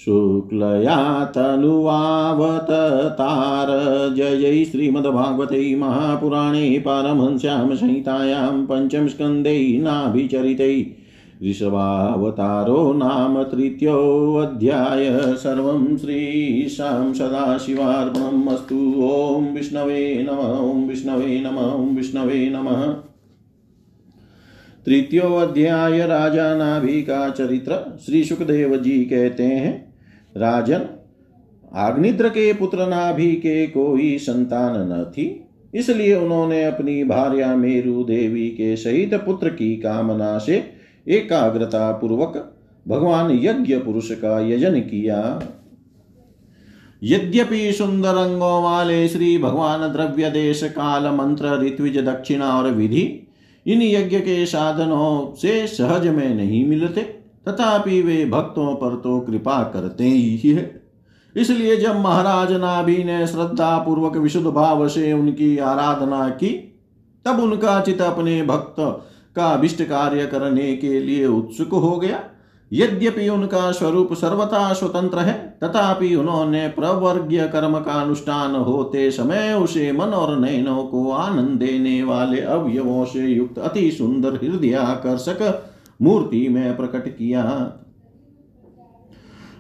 शुक्लया 0.04 1.24
तनुवावततार 1.24 4.14
जय 4.14 4.64
श्रीमद्भागवते 4.64 5.76
महापुराणे 5.76 6.78
पारमहंस्यां 6.78 7.76
संहितायां 7.76 8.66
पञ्चमस्कन्धे 8.66 9.80
नाभिचरिते 9.82 10.96
ऋषभावतारो 11.48 12.92
नाम 12.92 13.42
तृतीयोऽध्याय। 13.42 15.20
सर्वं 15.20 15.96
श्रीशां 15.96 17.14
सदाशिवार्पणम् 17.14 18.48
अस्तु। 18.48 19.02
ॐ 19.02 19.54
विष्णवे 19.54 20.26
नम, 20.30 20.70
ॐ 20.70 20.88
विष्णवे 20.88 21.40
नम, 21.40 21.58
ॐ 21.58 21.96
विष्णवे 21.96 22.50
नमः। 22.50 22.94
तृतीयो 24.87 25.22
अध्याय 25.22 26.06
राजा 26.06 26.54
नाभि 26.54 27.02
का 27.02 27.30
चरित्र। 27.30 27.98
श्री 28.06 28.24
सुखदेव 28.24 28.76
जी 28.76 29.04
कहते 29.04 29.42
हैं 29.42 29.88
राजन 30.35 30.87
आग्निद्र 31.73 32.29
के 32.29 32.53
पुत्र 32.53 32.87
नाभि 32.87 33.31
के 33.37 33.67
कोई 33.67 34.17
संतान 34.19 34.77
न 34.93 35.05
थी, 35.12 35.45
इसलिए 35.75 36.14
उन्होंने 36.14 36.64
अपनी 36.64 37.03
भार्या 37.05 37.55
मेरु 37.57 38.05
देवी 38.05 38.49
के 38.51 38.77
सहित 38.77 39.14
पुत्र 39.17 39.51
की 39.51 39.77
कामना 39.77 40.37
से 40.38 40.64
एकाग्रता 41.07 41.91
पूर्वक 41.93 42.37
भगवान 42.87 43.31
यज्ञ 43.35 43.77
पुरुष 43.77 44.11
का 44.12 44.38
यजन 44.49 44.81
किया। 44.81 45.19
यद्यपि 47.03 47.73
सुंदर 47.73 48.17
अंगों 48.17 48.62
वाले 48.62 49.07
श्री 49.09 49.37
भगवान 49.38 49.88
द्रव्य 49.93 50.31
देश 50.31 50.62
काल 50.64 51.07
मंत्र, 51.09 51.61
ऋत्विज, 51.62 51.99
दक्षिणा 51.99 52.49
और 52.53 52.71
विधि 52.71 53.03
इन 53.67 53.83
यज्ञ 53.83 54.19
के 54.19 54.45
साधनों 54.47 55.35
से 55.35 55.67
सहज 55.67 56.07
में 56.07 56.35
नहीं 56.35 56.67
मिलते। 56.67 57.17
तथापि 57.46 58.01
वे 58.03 58.24
भक्तों 58.24 58.74
पर 58.74 58.94
तो 58.96 59.18
कृपा 59.20 59.62
करते 59.64 60.05
ही 60.05 60.51
है। 60.51 60.70
इसलिए 61.37 61.77
जब 61.77 62.01
महाराज 62.01 62.53
नाभि 62.53 62.96
ने 63.05 63.27
श्रद्धा 63.27 63.77
पूर्वक 63.79 64.16
विशुद्ध 64.16 64.46
भाव 64.46 64.87
से 64.88 65.12
उनकी 65.12 65.57
आराधना 65.59 66.29
की, 66.31 66.48
तब 67.24 67.40
उनका 67.40 67.81
चित 67.81 68.01
अपने 68.03 68.42
भक्त 68.42 68.77
का 69.37 69.46
अभिष्ट 69.46 69.83
कार्य 69.83 70.27
करने 70.27 70.74
के 70.77 70.98
लिए 71.01 71.27
उत्सुक 71.27 71.74
हो 71.74 71.96
गया। 71.96 72.20
यद्यपि 72.72 73.29
उनका 73.29 73.70
स्वरूप 73.72 74.12
सर्वथा 74.12 74.72
स्वतंत्र 74.72 75.18
है, 75.18 75.35
तथापि 75.62 76.14
उन्होंने 76.14 76.66
प्रवर्गीय 76.68 77.46
कर्म 77.48 77.79
का 77.79 77.92
अनुष्ठान 77.92 78.55
होते 78.55 79.11
समय 79.11 79.53
उसे 79.55 79.90
मन 79.92 80.14
और 80.14 80.38
नयनों 80.40 80.83
को 80.85 81.11
आनंद 81.11 81.59
देने 81.59 82.03
वाले 82.03 82.40
अवयवों 82.40 83.05
से 83.05 83.27
युक्त 83.27 83.59
अति 83.59 83.90
सुंदर 83.90 84.35
हृदय 84.35 84.74
आकर्षक 84.74 85.42
मूर्ति 86.02 86.48
में 86.48 86.76
प्रकट 86.76 87.08
किया। 87.08 87.72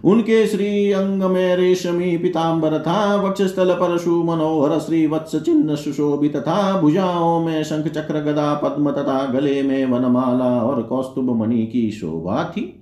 उनके 0.04 0.46
श्री 0.46 0.92
अंग 0.92 1.22
में 1.22 1.56
रेशमी 1.56 2.18
पिताम्बर 2.18 2.78
था, 2.78 3.16
वक्षस्थल 3.16 3.74
पर 3.74 3.98
सुमनोहर 3.98 4.78
श्री 4.78 5.06
वत्स 5.06 5.36
चिन्ह 5.36 5.74
सुशोभित 5.74 6.36
था। 6.36 6.80
भुजाओं 6.80 7.40
में 7.40 7.62
शंख 7.64 7.88
चक्र 7.88 8.20
गदा, 8.20 8.54
पद्म 8.54 8.90
तथा 8.90 9.24
गले 9.26 9.62
में 9.62 9.86
वनमाला 9.86 10.62
और 10.62 10.82
कौस्तुभ 10.82 11.30
मणि 11.30 11.66
की 11.66 11.90
शोभा 11.90 12.44
थी। 12.44 12.74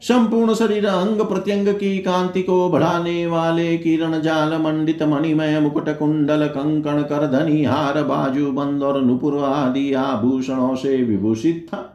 संपूर्ण 0.00 0.54
शरीर 0.54 0.86
अंग 0.86 1.20
प्रत्यंग 1.20 1.68
की 1.68 1.98
कांति 1.98 2.42
को 2.42 2.68
बढ़ाने 2.68 3.26
वाले 3.26 3.78
किरण, 3.78 4.20
जाल, 4.20 4.58
मंडित, 4.58 5.02
मणिमय, 5.02 5.60
मुकुट, 5.60 5.88
कुंडल, 5.88 6.46
कंकण, 6.46 7.02
कर, 7.02 7.26
धनी, 7.26 7.64
हार, 7.64 8.02
बाजू, 8.02 8.52
बंद 8.52 8.82
और 8.82 9.02
नुपुर 9.04 9.38
आदि 9.38 9.92
आभूषणों 9.92 10.74
से 10.74 11.04
विभूषित 11.04 11.66
था। 11.68 11.91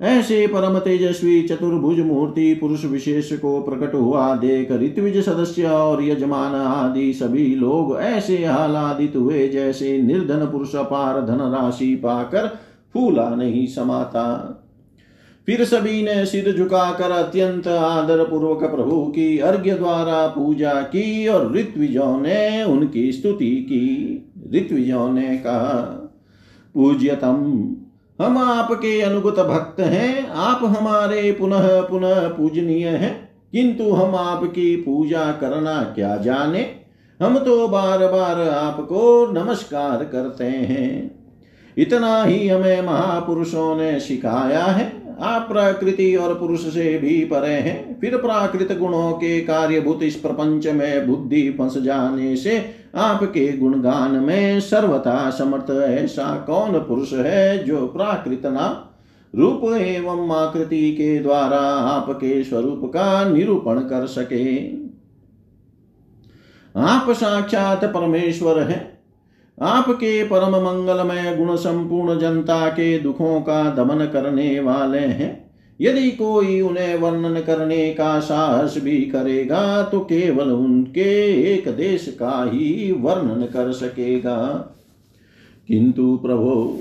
ऐसे 0.00 0.46
परम 0.46 0.78
तेजस्वी 0.78 1.42
चतुर्भुज 1.42 1.98
मूर्ति 2.00 2.54
पुरुष 2.54 2.84
विशेष 2.84 3.32
को 3.32 3.60
प्रकट 3.62 3.94
हुआ 3.94 4.34
देख 4.34 4.72
ऋत्विज 4.72 5.16
सदस्य 5.24 5.66
और 5.66 6.02
यजमान 6.04 6.54
आदि 6.54 7.12
सभी 7.12 7.54
लोग 7.54 7.96
ऐसे 8.00 8.44
आह्लादित 8.44 9.16
हुए 9.16 9.46
जैसे 9.48 10.02
निर्धन 10.02 10.46
पुरुष 10.46 10.74
अपार 10.74 11.20
धन 11.20 11.40
राशि 11.54 11.94
पाकर 11.94 12.46
फूला 12.94 13.28
नहीं 13.34 13.66
समाता। 13.66 14.26
फिर 15.48 15.64
सभी 15.64 16.02
ने 16.02 16.24
सिर 16.26 16.52
झुकाकर 16.56 17.10
अत्यंत 17.10 17.68
आदर 17.68 18.24
पूर्वक 18.24 18.64
प्रभु 18.64 19.04
की 19.06 19.38
अर्घ्य 19.38 19.74
द्वारा 19.74 20.26
पूजा 20.26 20.72
की 20.72 21.26
और 21.28 21.52
ऋत्विजों 21.52 22.20
ने 22.20 22.62
उनकी 22.64 23.10
स्तुति 23.12 23.50
की। 23.72 24.22
ऋत्विजों 24.54 25.08
ने 25.12 25.36
कहा, 25.38 25.80
पूज्यतम 26.74 27.76
हम 28.22 28.38
आपके 28.38 29.00
अनुगत 29.00 29.40
भक्त 29.40 29.80
हैं, 29.80 30.28
आप 30.28 30.60
हमारे 30.62 31.32
पुनः 31.32 31.80
पुनः 31.80 32.28
पूजनीय 32.28 32.88
हैं, 32.88 33.28
किंतु 33.52 33.90
हम 33.90 34.14
आपकी 34.14 34.76
पूजा 34.76 35.32
करना 35.32 35.82
क्या 35.82 36.16
जाने? 36.16 36.70
हम 37.22 37.38
तो 37.38 37.68
बार 37.68 37.98
बार 37.98 38.48
आपको 38.48 39.26
नमस्कार 39.32 40.04
करते 40.04 40.44
हैं। 40.44 41.16
इतना 41.78 42.24
ही 42.24 42.48
हमें 42.48 42.82
महापुरुषों 42.82 43.76
ने 43.76 44.00
सिखाया 44.00 44.64
है। 44.64 45.16
आप 45.20 45.48
प्रकृति 45.52 46.16
और 46.16 46.34
पुरुष 46.34 46.60
से 46.60 46.98
भी 46.98 47.24
परे 47.24 47.52
हैं। 47.52 48.00
फिर 48.00 48.16
प्राकृत 48.16 48.78
गुणों 48.78 49.12
के 49.12 49.40
कार्यभूत 49.40 50.00
इस 50.02 50.16
प्रपंच 50.16 50.66
में 50.66 51.06
बुद्धि 51.06 51.50
फंस 51.50 51.78
जाने 51.78 52.36
से 52.36 52.85
आपके 52.96 53.56
गुणगान 53.56 54.10
में 54.10 54.60
सर्वथा 54.60 55.30
समर्थ 55.30 55.70
ऐसा 55.70 56.36
कौन 56.36 56.72
पुरुष 56.72 57.12
है 57.12 57.64
जो 57.64 57.86
प्राकृत 57.86 58.42
नाम 58.44 58.86
रूप 59.40 59.60
एवं 59.64 60.30
आकृति 60.30 60.92
के 60.92 61.18
द्वारा 61.18 61.60
आपके 61.66 62.44
स्वरूप 62.44 62.80
का 62.84 63.28
निरूपण 63.28 63.80
कर 63.80 64.06
सके। 64.06 64.66
आप 66.76 67.10
साक्षात 67.10 67.84
परमेश्वर 67.84 68.60
हैं। 68.60 68.98
आपके 69.62 70.24
परम 70.24 70.50
मंगलमय 70.50 71.36
गुण 71.36 71.56
संपूर्ण 71.56 72.18
जनता 72.18 72.68
के 72.68 72.98
दुखों 72.98 73.40
का 73.40 73.70
दमन 73.70 74.04
करने 74.06 74.60
वाले 74.60 74.98
हैं। 74.98 75.45
यदि 75.80 76.10
कोई 76.10 76.60
उन्हें 76.60 76.94
वर्णन 76.96 77.40
करने 77.40 77.88
का 77.90 78.18
साहस 78.20 78.78
भी 78.78 79.00
करेगा 79.02 79.82
तो 79.82 80.00
केवल 80.00 80.50
उनके 80.50 81.10
एक 81.52 81.68
देश 81.68 82.06
का 82.20 82.50
ही 82.52 82.92
वर्णन 82.92 83.46
कर 83.46 83.72
सकेगा। 83.72 84.36
किंतु 85.68 86.16
प्रभो, 86.16 86.80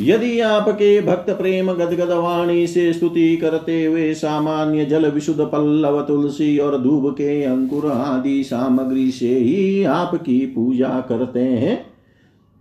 यदि 0.00 0.40
आपके 0.40 1.00
भक्त 1.00 1.30
प्रेम 1.30 1.72
गदगद 1.72 2.10
वाणी 2.10 2.66
से 2.66 2.92
स्तुति 2.92 3.36
करते 3.36 3.84
हुए 3.84 4.12
सामान्य 4.14 4.84
जल 4.84 5.10
विशुद्ध 5.10 5.40
पल्लव, 5.40 6.00
तुलसी 6.02 6.58
और 6.58 6.78
धूप 6.78 7.10
के 7.12 7.42
अंकुर 7.44 7.86
आदि 7.86 8.42
सामग्री 8.44 9.10
से 9.10 9.28
ही 9.28 9.84
आपकी 9.84 10.38
पूजा 10.46 11.00
करते 11.00 11.40
हैं 11.40 11.76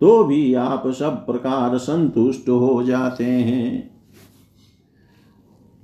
तो 0.01 0.23
भी 0.23 0.53
आप 0.53 0.87
सब 0.89 1.25
प्रकार 1.25 1.77
संतुष्ट 1.77 2.49
हो 2.49 2.83
जाते 2.83 3.23
हैं। 3.23 3.90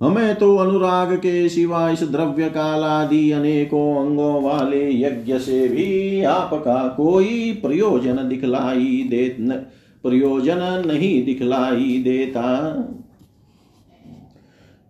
हमें 0.02 0.36
तो 0.36 0.56
अनुराग 0.56 1.16
के 1.16 1.50
सिवा 1.50 1.90
इस 1.90 2.04
द्रव्य 2.04 2.50
कालादि 2.50 3.32
अनेकों 3.32 4.06
अंगों 4.06 4.44
वाले 4.44 4.92
यज्ञ 5.02 5.40
से 5.40 5.68
भी 5.68 6.24
आपका 6.24 6.88
कोई 6.88 7.60
प्रयोजन 7.62 8.28
दिखलाई 8.30 9.08
दे 9.10 9.38
प्रयोजन 10.04 10.84
नहीं 10.86 11.26
दिखलाई 11.26 12.02
देता। 12.04 12.44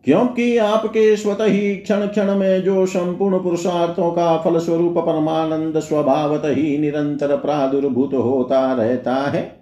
क्योंकि 0.05 0.57
आपके 0.57 1.15
स्वत 1.15 1.37
ही 1.41 1.75
क्षण 1.75 2.05
क्षण 2.07 2.35
में 2.35 2.63
जो 2.63 2.85
संपूर्ण 2.85 3.39
पुरुषार्थों 3.39 4.11
का 4.11 4.37
फल 4.37 4.59
स्वरूप 4.59 4.97
परमानंद 4.97 5.79
स्वभावत 5.79 6.41
ही 6.45 6.77
निरंतर 6.77 7.35
प्रादुर्भूत 7.37 8.13
होता 8.13 8.73
रहता 8.73 9.15
है, 9.15 9.59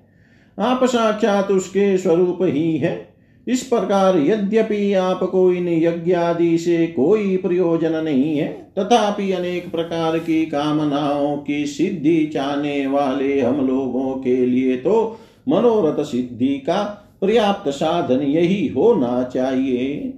आप 0.60 0.84
साक्षात 0.84 1.52
उसके 1.52 1.98
स्वरूप 1.98 2.38
ही 2.42 2.78
है। 2.78 3.15
इस 3.48 3.64
प्रकार 3.64 4.18
यद्यपि 4.18 4.94
आपको 4.94 5.52
इन 5.52 5.68
यज्ञ 5.70 6.14
आदि 6.14 6.58
से 6.58 6.88
कोई 6.88 7.38
प्रयोजन 7.38 8.04
नहीं 8.04 8.38
है, 8.38 8.48
तथापि 8.80 9.32
अनेक 9.32 9.72
प्रकार 9.72 10.18
की 10.20 10.46
कामनाओं 10.46 11.38
की 11.38 11.66
सिद्धि 11.66 12.26
चाहने 12.26 12.88
वाले 12.88 13.40
हम 13.42 13.68
लोगों 13.68 14.14
के 14.14 14.46
लिए 14.46 14.78
तो 14.78 15.20
मनोरथ 15.50 16.04
सिद्धि 16.04 16.48
का 16.48 16.84
पर्याप्त 17.22 17.70
साधन 17.70 18.22
यही 18.22 18.68
होना 18.68 19.24
चाहिए। 19.24 20.14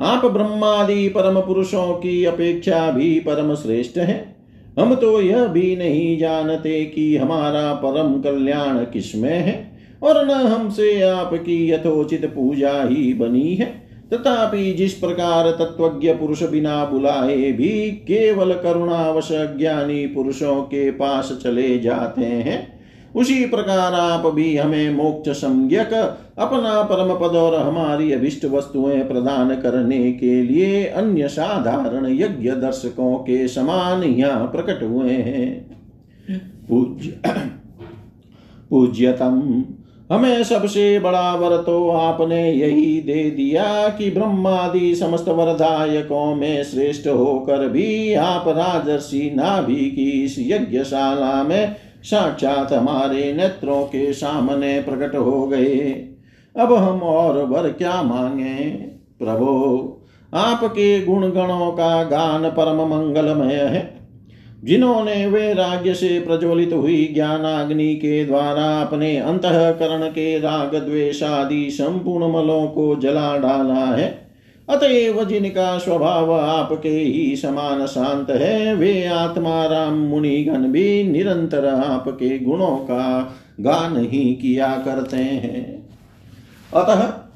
आप 0.00 0.24
ब्रह्मादि 0.26 1.08
परम 1.08 1.40
पुरुषों 1.40 1.92
की 1.92 2.24
अपेक्षा 2.24 2.90
भी 2.90 3.20
परम 3.20 3.54
श्रेष्ठ 3.54 3.98
हैं। 3.98 4.36
हम 4.78 4.94
तो 4.94 5.20
यह 5.20 5.46
भी 5.46 5.76
नहीं 5.76 6.18
जानते 6.18 6.84
कि 6.84 7.16
हमारा 7.16 7.72
परम 7.74 8.20
कल्याण 8.20 8.78
किसमें 8.84 9.30
है। 9.30 9.67
और 10.02 10.26
न 10.26 10.30
हमसे 10.30 11.00
आपकी 11.02 11.70
यथोचित 11.70 12.26
पूजा 12.26 12.82
ही 12.82 13.14
बनी 13.14 13.54
है। 13.54 13.88
तथापि 14.12 14.72
जिस 14.72 14.92
प्रकार 14.94 15.50
तत्वज्ञ 15.50 16.12
पुरुष 16.12 16.42
बिना 16.42 16.84
बुलाए 16.84 17.52
भी 17.52 17.90
केवल 17.90 18.52
करुणावश 18.52 19.28
ज्ञानी 19.32 20.06
पुरुषों 20.06 20.62
के 20.62 20.90
पास 20.90 21.38
चले 21.42 21.78
जाते 21.78 22.24
हैं, 22.24 22.78
उसी 23.16 23.46
प्रकार 23.46 23.94
आप 23.94 24.26
भी 24.26 24.56
हमें 24.56 24.94
मोक्ष 24.94 25.30
संज्ञक 25.30 25.92
अपना 26.38 26.82
परम 26.82 27.14
पद 27.14 27.36
और 27.36 27.54
हमारी 27.62 28.12
अभिष्ट 28.12 28.44
वस्तुएँ 28.44 29.04
प्रदान 29.04 29.54
करने 29.56 30.12
के 30.12 30.42
लिए 30.42 30.84
अन्य 30.84 31.28
साधारण 31.28 32.06
यज्ञ 32.06 32.50
दर्शकों 32.50 33.14
के 33.16 33.48
समान 33.48 34.02
यहाँ 34.02 34.46
प्रकट 34.46 34.82
हुए 34.82 35.10
हैं। 35.10 35.78
पूज्य 36.68 37.20
पूज्यतम 38.70 39.64
हमें 40.12 40.44
सबसे 40.44 40.98
बड़ा 40.98 41.34
वर 41.34 41.56
तो 41.56 41.90
आपने 41.90 42.52
यही 42.52 43.00
दे 43.00 43.30
दिया 43.30 43.88
कि 43.88 44.10
ब्रह्मादि 44.10 44.94
समस्त 44.94 45.28
वरदायकों 45.28 46.34
में 46.34 46.64
श्रेष्ठ 46.64 47.08
होकर 47.08 47.68
भी 47.68 48.14
आप 48.14 48.44
राजर्षि 48.48 49.32
नाभि 49.36 49.90
की 49.90 50.24
इस 50.24 50.36
यज्ञशाला 50.38 51.42
में 51.42 51.76
साक्षात 52.02 52.72
हमारे 52.72 53.32
नेत्रों 53.32 53.82
के 53.82 54.12
सामने 54.12 54.80
प्रकट 54.80 55.16
हो 55.16 55.46
गए। 55.46 56.08
अब 56.56 56.74
हम 56.74 57.00
और 57.00 57.44
वर 57.44 57.68
क्या 57.68 58.02
मांगे? 58.02 58.70
प्रभो, 59.24 60.06
आपके 60.34 61.04
गुण 61.04 61.30
गणों 61.30 61.70
का 61.70 62.02
गान 62.02 62.50
परम 62.50 62.94
मंगलमय 62.94 63.54
है। 63.54 63.97
जिन्होंने 64.64 65.26
वे 65.26 65.54
राज्य 65.54 65.94
से 65.94 66.20
प्रज्वलित 66.20 66.72
हुई 66.72 67.10
ज्ञानाग्नि 67.14 67.94
के 67.94 68.24
द्वारा 68.24 68.80
अपने 68.82 69.18
अंतकरण 69.18 70.08
के 70.08 70.38
राग 70.38 70.76
द्वेषादि 70.76 71.70
संपूर्ण 71.70 72.32
मलों 72.32 72.66
को 72.66 72.96
जला 72.96 73.36
डाला 73.36 73.96
है। 73.96 74.28
अतएव 74.68 75.24
जिनका 75.24 75.78
स्वभाव 75.78 76.32
आपके 76.32 76.88
ही 76.88 77.36
समान 77.36 77.86
शांत 77.86 78.30
है, 78.30 78.74
वे 78.74 79.06
आत्मा 79.06 79.66
राम 79.66 79.94
मुनिगण 79.94 80.58
भी 80.58 81.04
निरंतर 81.04 81.66
आपके 81.66 82.38
गुणों 82.38 82.76
का 82.76 83.34
गान 83.60 83.96
ही 83.96 84.34
किया 84.34 84.82
करते 84.84 85.16
हैं। 85.16 85.88
अतः 86.74 87.27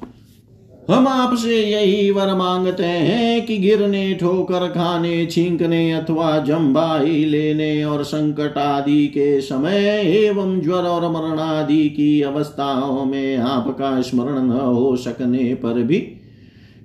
हम 0.89 1.07
आपसे 1.07 1.57
यही 1.61 2.11
वर 2.11 2.33
मांगते 2.35 2.83
हैं 2.83 3.45
कि 3.45 3.57
गिरने, 3.57 4.13
ठोकर, 4.13 4.67
खाने, 4.67 5.25
छींकने 5.25 5.91
अथवा 5.91 6.37
जम्बाई 6.37 7.23
लेने 7.25 7.83
और 7.83 8.03
संकट 8.03 8.57
आदि 8.57 9.07
के 9.07 9.41
समय 9.41 9.77
एवं 10.05 10.59
ज्वर 10.61 10.83
और 10.83 11.07
मरण 11.11 11.39
आदि 11.39 11.89
की 11.89 12.21
अवस्थाओं 12.21 13.05
में 13.05 13.37
आपका 13.37 14.01
स्मरण 14.01 14.41
न 14.41 14.49
हो 14.49 14.95
सकने 14.95 15.53
पर 15.53 15.81
भी 15.83 15.99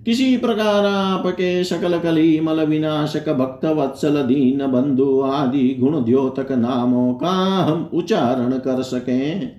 किसी 0.05 0.37
प्रकार 0.37 0.87
आपके 0.87 1.65
सकल 1.65 1.99
कली 1.99 2.41
मल 2.41 2.61
विनाशक 2.61 3.29
भक्त 3.29 3.65
वत्सल 3.65 4.23
दीन 4.23 4.67
बंधु 4.67 5.21
आदि 5.21 5.69
गुण 5.81 6.05
द्योतक 6.05 6.53
नामों 6.53 7.13
का 7.15 7.33
हम 7.65 7.91
उच्चारण 7.95 8.53
कर 8.59 8.83
सकें। 8.83 9.51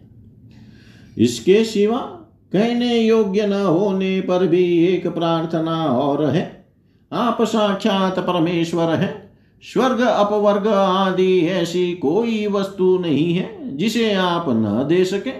इसके 1.18 1.64
सिवा 1.64 2.16
कहने 2.54 3.00
योग्य 3.00 3.48
न 3.48 3.54
होने 3.54 4.22
पर 4.22 4.48
भी 4.48 4.88
एक 4.88 5.08
प्रार्थना 5.08 5.86
और 5.86 6.26
है। 6.26 6.66
आप 7.14 7.42
साक्षात 7.42 8.20
परमेश्वर 8.20 8.90
है। 8.90 9.32
स्वर्ग, 9.64 10.00
अपवर्ग 10.00 10.68
आदि 10.68 11.40
ऐसी 11.40 11.94
कोई 11.94 12.48
वस्तु 12.48 12.98
नहीं 13.00 13.34
है 13.34 13.78
जिसे 13.78 14.14
आप 14.14 14.46
न 14.50 14.86
दे 14.90 15.06
सके। 15.06 15.32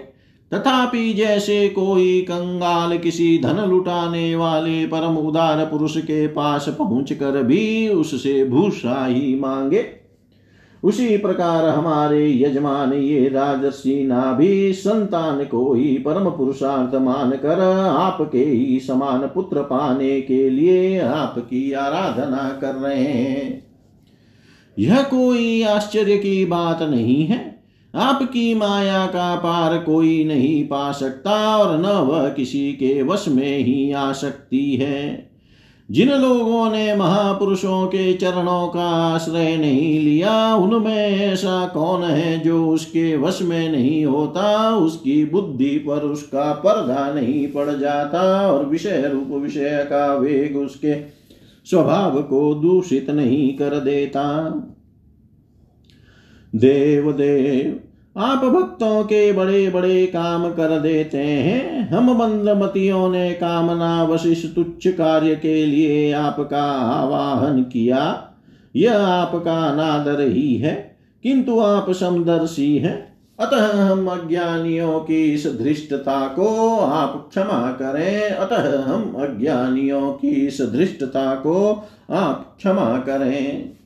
तथापि 0.52 1.12
जैसे 1.12 1.68
कोई 1.68 2.20
कंगाल 2.20 2.98
किसी 2.98 3.38
धन 3.38 3.64
लुटाने 3.68 4.36
वाले 4.36 4.86
परम 4.86 5.16
उदार 5.16 5.64
पुरुष 5.64 5.96
के 5.98 6.26
पास 6.26 6.68
पहुँच 6.68 7.12
कर 7.12 7.42
भी 7.42 7.88
उससे 7.88 8.44
भूषा 8.44 9.06
ही 9.06 9.38
मांगे 9.40 9.99
उसी 10.84 11.16
प्रकार 11.16 11.68
हमारे 11.68 12.40
यजमान 12.40 12.92
ये 12.92 13.28
राजसी 13.28 14.04
ना 14.04 14.32
भी 14.32 14.72
संतान 14.72 15.44
को 15.44 15.74
ही 15.74 15.98
परम 15.98 16.30
पुरुषार्थ 16.30 16.94
मान 16.94 17.30
कर 17.30 17.60
आपके 17.86 18.44
ही 18.44 18.80
समान 18.80 19.20
पुत्र 19.20 19.62
पाने 19.62 20.20
के 20.20 20.50
लिए 20.50 20.98
आपकी 20.98 21.72
आराधना 21.72 22.58
कर 22.60 22.74
रहे 22.74 23.04
हैं। 23.04 23.66
यह 24.78 25.02
कोई 25.02 25.62
आश्चर्य 25.62 26.16
की 26.16 26.44
बात 26.44 26.82
नहीं 26.82 27.24
है। 27.26 27.60
आपकी 27.94 28.54
माया 28.54 29.06
का 29.06 29.36
पार 29.36 29.78
कोई 29.78 30.24
नहीं 30.24 30.64
पा 30.64 30.92
सकता 30.92 31.56
और 31.56 31.78
न 31.78 31.86
वह 31.86 32.28
किसी 32.28 32.72
के 32.72 33.02
वश 33.02 33.28
में 33.28 33.58
ही 33.58 33.92
आ 33.92 34.12
सकती 34.12 34.76
है। 34.76 35.29
जिन 35.90 36.08
लोगों 36.08 36.70
ने 36.70 36.96
महापुरुषों 36.96 37.86
के 37.86 38.12
चरणों 38.14 38.68
का 38.68 38.88
आश्रय 39.14 39.56
नहीं 39.56 40.00
लिया, 40.00 40.54
उनमें 40.54 41.08
ऐसा 41.08 41.66
कौन 41.66 42.04
है 42.04 42.38
जो 42.40 42.68
उसके 42.68 43.16
वश 43.16 43.42
में 43.42 43.72
नहीं 43.72 44.04
होता? 44.04 44.76
उसकी 44.76 45.24
बुद्धि 45.24 45.78
पर 45.78 46.02
उसका 46.02 46.52
पर्दा 46.52 47.12
नहीं 47.14 47.48
पड़ 47.48 47.70
जाता 47.70 48.50
और 48.50 48.66
विषय 48.66 49.10
रूप 49.12 49.42
विषय 49.42 49.86
का 49.90 50.14
वेग 50.14 50.56
उसके 50.56 50.94
स्वभाव 51.70 52.22
को 52.22 52.54
दूषित 52.54 53.10
नहीं 53.10 53.54
कर 53.54 53.80
देता। 53.80 54.48
देव 56.54 57.12
देव 57.12 57.80
आप 58.16 58.44
भक्तों 58.44 59.04
के 59.04 59.32
बड़े 59.32 59.70
बड़े 59.70 60.06
काम 60.06 60.50
कर 60.50 60.78
देते 60.78 61.18
हैं। 61.18 61.88
हम 61.88 62.10
मंदमतियों 62.10 63.08
ने 63.08 63.32
कामना 63.32 64.02
वशिष 64.04 64.54
तुच्छ 64.54 64.88
कार्य 64.88 65.36
के 65.36 65.66
लिए 65.66 66.12
आपका 66.12 66.62
आवाहन 66.72 67.62
किया। 67.62 68.30
यह 68.76 68.98
आपका 68.98 69.56
अनादर 69.58 70.20
ही 70.20 70.56
है, 70.56 70.96
किंतु 71.22 71.60
आप 71.60 71.90
समदर्शी 71.90 72.78
हैं। 72.78 73.16
अतः 73.40 73.72
हम 73.82 74.06
अज्ञानियों 74.06 75.00
की 75.00 75.32
इस 75.32 75.46
धृष्टता 75.46 76.26
को 76.28 76.76
आप 76.76 77.28
क्षमा 77.30 77.72
करें। 77.72 78.30
अतः 78.30 78.82
हम 78.82 79.14
अज्ञानियों 79.18 80.12
की 80.12 80.28
इस 80.28 80.62
धृष्टता 80.62 81.34
को 81.34 81.88
आप 82.10 82.54
क्षमा 82.58 82.98
करें। 82.98 83.79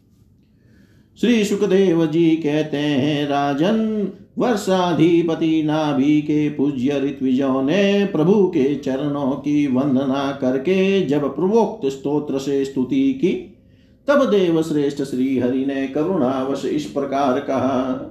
श्री 1.21 1.45
सुखदेव 1.45 2.07
जी 2.07 2.31
कहते 2.31 2.77
हैं, 2.77 3.29
राजन, 3.29 4.09
वर्षाधिपति 4.39 5.63
नाभि 5.63 6.23
के 6.23 6.49
पूज्य 6.49 7.01
ऋत्विजों 7.01 7.63
ने 7.63 8.09
प्रभु 8.13 8.47
के 8.47 8.75
चरणों 8.75 9.31
की 9.33 9.67
वंदना 9.67 10.39
करके 10.41 11.07
जब 11.07 11.37
प्रवोक्त 11.37 11.89
स्तोत्र 11.89 12.39
से 12.39 12.65
स्तुति 12.65 13.13
की, 13.13 13.33
तब 14.09 14.31
देव 14.31 14.63
श्रेष्ठ 14.63 15.03
श्री 15.03 15.39
हरि 15.39 15.65
ने 15.65 15.89
करुणावश 15.89 16.65
इस 16.65 16.85
प्रकार 16.85 17.41
कहा। 17.41 18.11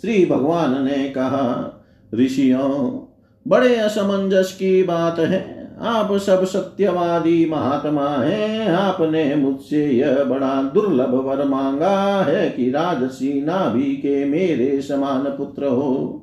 श्री 0.00 0.26
भगवान 0.26 0.84
ने 0.84 1.08
कहा, 1.08 1.70
ऋषियों, 2.14 3.00
बड़े 3.48 3.76
असमंजस 3.76 4.52
की 4.52 4.82
बात 4.82 5.18
है। 5.18 5.53
आप 5.84 6.12
सब 6.12 6.44
सत्यवादी 6.44 7.46
महात्मा 7.46 8.08
हैं। 8.08 8.68
आपने 8.68 9.34
मुझसे 9.34 9.86
यह 9.86 10.24
बड़ा 10.24 10.62
दुर्लभ 10.62 11.14
वर 11.14 11.44
मांगा 11.44 12.22
है 12.22 12.50
कि 12.50 12.70
राजसी 12.70 13.42
नाभि 13.42 13.96
के 13.96 14.24
मेरे 14.24 14.82
समान 14.82 15.22
पुत्र 15.22 15.66
हो। 15.66 16.20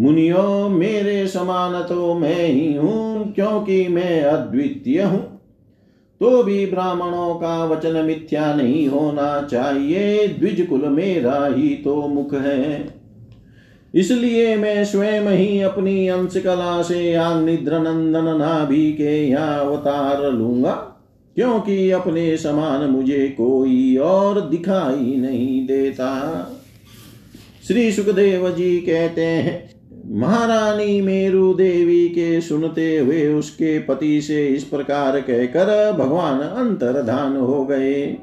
मुनियो, 0.00 0.68
मेरे 0.68 1.26
समान 1.26 1.82
तो 1.82 2.14
मैं 2.14 2.46
ही 2.46 2.74
हूँ, 2.74 3.32
क्योंकि 3.32 3.88
मैं 3.88 4.22
अद्वितीय 4.22 5.02
हूँ। 5.02 5.22
तो 6.20 6.42
भी 6.42 6.66
ब्राह्मणों 6.66 7.34
का 7.34 7.64
वचन 7.64 8.04
मिथ्या 8.04 8.54
नहीं 8.54 8.88
होना 8.88 9.42
चाहिए। 9.42 10.28
द्विज 10.28 10.66
कुल 10.66 10.88
मेरा 10.88 11.46
ही 11.46 11.68
तो 11.68 12.08
मुख 12.08 12.34
है। 12.34 13.03
इसलिए 13.94 14.56
मैं 14.56 14.84
स्वयं 14.84 15.28
ही 15.28 15.60
अपनी 15.62 16.06
अंश 16.08 16.36
कला 16.36 16.80
से 16.82 17.14
निद्र 17.40 17.78
नंदन 17.80 18.36
नाभि 18.38 18.90
के 18.92 19.14
यहाँ 19.20 19.58
अवतार 19.60 20.30
लूँगा, 20.32 20.72
क्योंकि 21.36 21.90
अपने 21.90 22.36
समान 22.36 22.88
मुझे 22.90 23.28
कोई 23.30 23.96
और 23.98 24.40
दिखाई 24.40 25.16
नहीं 25.16 25.66
देता। 25.66 26.10
श्री 27.68 27.90
सुखदेव 27.92 28.50
जी 28.50 28.76
कहते 28.80 29.24
हैं, 29.24 29.62
महारानी 30.12 31.00
मेरु 31.00 31.52
देवी 31.54 32.08
के 32.08 32.40
सुनते 32.40 32.96
हुए 32.98 33.26
उसके 33.28 33.78
पति 33.78 34.20
से 34.22 34.46
इस 34.46 34.64
प्रकार 34.64 35.20
कहकर 35.20 35.92
भगवान 35.94 36.40
अंतर्धान 36.40 37.36
हो 37.36 37.64
गए। 37.64 38.16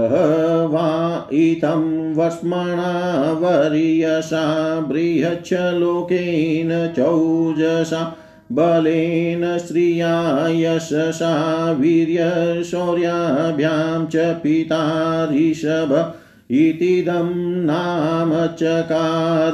वा 0.71 1.27
इतं 1.33 2.13
वस्मणा 2.13 3.31
वर्यसा 3.31 4.79
बृहच्छ 4.79 5.53
लोकेन 5.53 6.93
चौजसा 6.97 8.15
बलेन 8.51 9.57
श्रिया 9.57 10.47
यशसा 10.49 11.71
वीर्यशौर्याभ्यां 11.71 14.05
च 14.05 14.15
पिता 14.15 14.83
ऋषभ 15.31 16.13
इतीदं 16.51 17.29
नाम 17.65 18.45
चकार। 18.45 19.53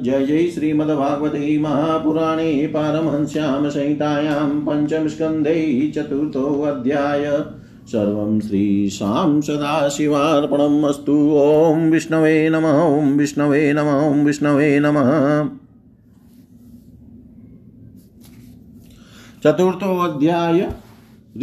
जय 0.03 0.27
जय 0.27 0.47
श्रीमद्भागवते 0.47 1.59
महापुराणे 1.59 2.67
पारमहंस्यां 2.67 3.71
संहितायां 3.71 4.67
पञ्चमस्कन्धे 4.67 5.93
चतुर्थोऽध्याय 5.95 7.45
सर्वं 7.87 8.41
श्रीशां 8.41 9.41
सदाशिवार्पणम् 9.41 10.85
अस्तु। 10.85 11.39
ॐ 11.39 11.91
विष्णवे 11.91 12.49
नमः, 12.49 12.69
ॐ 12.69 13.05
विष्णवे 13.05 13.73
नमः, 13.73 14.11
ॐ 14.11 14.25
विष्णवे 14.25 14.81
नमः। 14.81 15.49
चतुर्थो 19.45 19.99
अध्याय। 19.99 20.69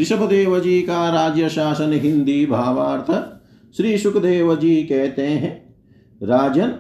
ऋषभदेव 0.02 0.60
जी 0.60 0.82
का 0.82 1.10
राज्य 1.10 1.50
शासन 1.50 1.94
हिंदी 1.94 2.46
भावार्थ। 2.46 3.37
श्री 3.78 3.98
सुखदेव 3.98 4.56
जी 4.56 4.76
कहते 4.84 5.22
हैं, 5.22 5.76
राजन, 6.24 6.74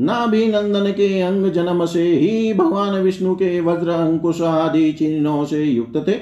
नाभिनंदन 0.00 0.90
के 0.90 1.20
अंग 1.20 1.46
जन्म 1.46 1.86
से 1.86 2.02
ही 2.02 2.52
भगवान 2.52 2.94
विष्णु 2.94 3.34
के 3.34 3.60
वज्र 3.60 3.88
अंकुश 3.88 4.40
आदि 4.40 4.92
चिन्हों 4.92 5.44
से 5.44 5.64
युक्त 5.64 6.04
थे। 6.08 6.14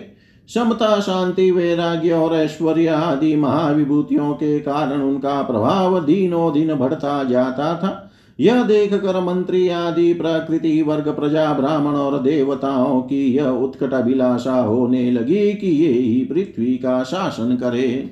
समता, 0.54 1.00
शांति, 1.00 1.50
वैराग्य 1.50 2.12
और 2.12 2.34
ऐश्वर्य 2.34 2.86
आदि 2.86 3.36
महाविभूतियों 3.36 4.32
के 4.34 4.58
कारण 4.58 5.02
उनका 5.02 5.42
प्रभाव 5.42 6.04
दिनों 6.04 6.52
दिन 6.52 6.74
बढ़ता 6.74 7.24
जाता 7.24 7.74
था। 7.74 8.12
यह 8.40 8.62
देख 8.62 8.94
कर 8.94 9.20
मंत्री 9.20 9.68
आदि, 9.68 10.12
प्रकृति 10.14 10.82
वर्ग, 10.82 11.08
प्रजा, 11.08 11.52
ब्राह्मण 11.52 11.92
और 11.92 12.22
देवताओं 12.22 13.02
की 13.02 13.34
यह 13.34 13.46
उत्कट 13.46 13.92
अभिलाषा 13.92 14.60
होने 14.60 15.10
लगी 15.10 15.52
कि 15.52 15.66
ये 15.66 15.92
ही 15.92 16.24
पृथ्वी 16.24 16.76
का 16.76 17.02
शासन 17.02 17.56
करे। 17.56 18.10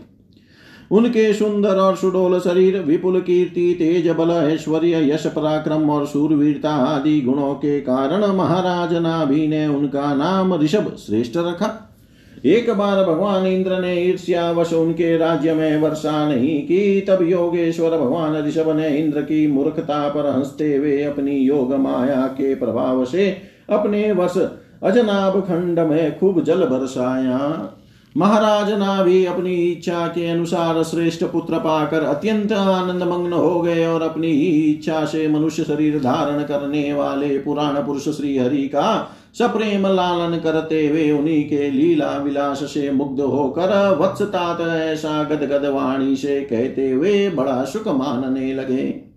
उनके 0.90 1.34
सुंदर 1.34 1.76
और 1.76 1.96
सुडोल 1.96 2.40
शरीर, 2.40 2.78
विपुल 2.78 3.20
कीर्ति, 3.20 3.74
तेज 3.78 4.08
बल, 4.08 4.30
ऐश्वर्य, 4.30 5.12
यश, 5.12 5.26
पराक्रम 5.26 5.90
और 5.90 6.06
सूरवीरता 6.06 6.70
आदि 6.70 7.20
गुणों 7.20 7.54
के 7.54 7.80
कारण 7.80 8.26
महाराज 8.26 8.94
नाभि 8.94 9.48
ने 9.48 9.66
उनका 9.66 10.14
नाम 10.14 10.54
ऋषभ 10.54 10.96
श्रेष्ठ 11.06 11.36
रखा। 11.36 11.82
एक 12.44 12.70
बार 12.70 13.04
भगवान 13.04 13.46
इंद्र 13.46 13.78
ने 13.78 14.02
ईर्ष्यावश 14.02 14.72
उनके 14.72 15.16
राज्य 15.16 15.54
में 15.54 15.80
वर्षा 15.80 16.28
नहीं 16.28 16.62
की, 16.62 17.00
तब 17.00 17.22
योगेश्वर 17.22 17.90
भगवान 17.90 18.46
ऋषभ 18.46 18.76
ने 18.76 18.88
इंद्र 18.88 19.22
की 19.22 19.46
मूर्खता 19.46 20.08
पर 20.08 20.26
हँसते 20.26 20.76
हुए 20.76 21.02
अपनी 21.02 21.36
योग 21.36 21.74
माया 21.74 22.26
के 22.26 22.54
प्रभाव 22.54 23.04
से 23.04 23.36
अपने 23.70 24.12
वश 24.12 24.38
अजनाब 24.82 25.40
खंड 25.40 25.78
में 25.78 26.18
खूब 26.18 26.44
जल 26.44 26.64
बरसाया। 26.64 27.72
महाराज 28.16 28.72
नाभि 28.72 29.24
अपनी 29.24 29.54
इच्छा 29.54 30.06
के 30.06 30.26
अनुसार 30.28 30.82
श्रेष्ठ 30.82 31.24
पुत्र 31.24 31.58
पाकर 31.58 32.02
अत्यंत 32.02 32.52
आनंद 32.52 33.02
मग्न 33.02 33.32
हो 33.32 33.60
गए 33.62 33.86
और 33.86 34.02
अपनी 34.02 34.30
इच्छा 34.70 35.04
से 35.04 35.28
मनुष्य 35.28 35.64
शरीर 35.64 35.98
धारण 36.00 36.42
करने 36.42 36.92
वाले 36.92 37.38
पुराण 37.38 37.74
पुरुष 37.86 38.08
श्री 38.08 38.38
हरि 38.38 38.68
का 38.68 39.16
सप्रेम 39.38 39.86
लालन 39.86 40.38
करते 40.38 40.86
हुए 40.88 41.10
उन्हीं 41.10 41.44
के 41.44 41.70
लीला 41.70 42.16
विलास 42.18 42.58
से 42.58 42.90
मुग्ध 42.90 43.20
होकर 43.20 43.96
वत्सतात 44.00 44.60
ऐसा 44.60 45.22
गदगद 45.24 45.68
वाणी 45.68 46.16
से 46.16 46.40
कहते 46.40 46.90
हुए 46.90 47.30
बड़ा 47.30 47.64
सुख 47.64 47.88
मानने 47.88 48.54
लगे। 48.54 49.15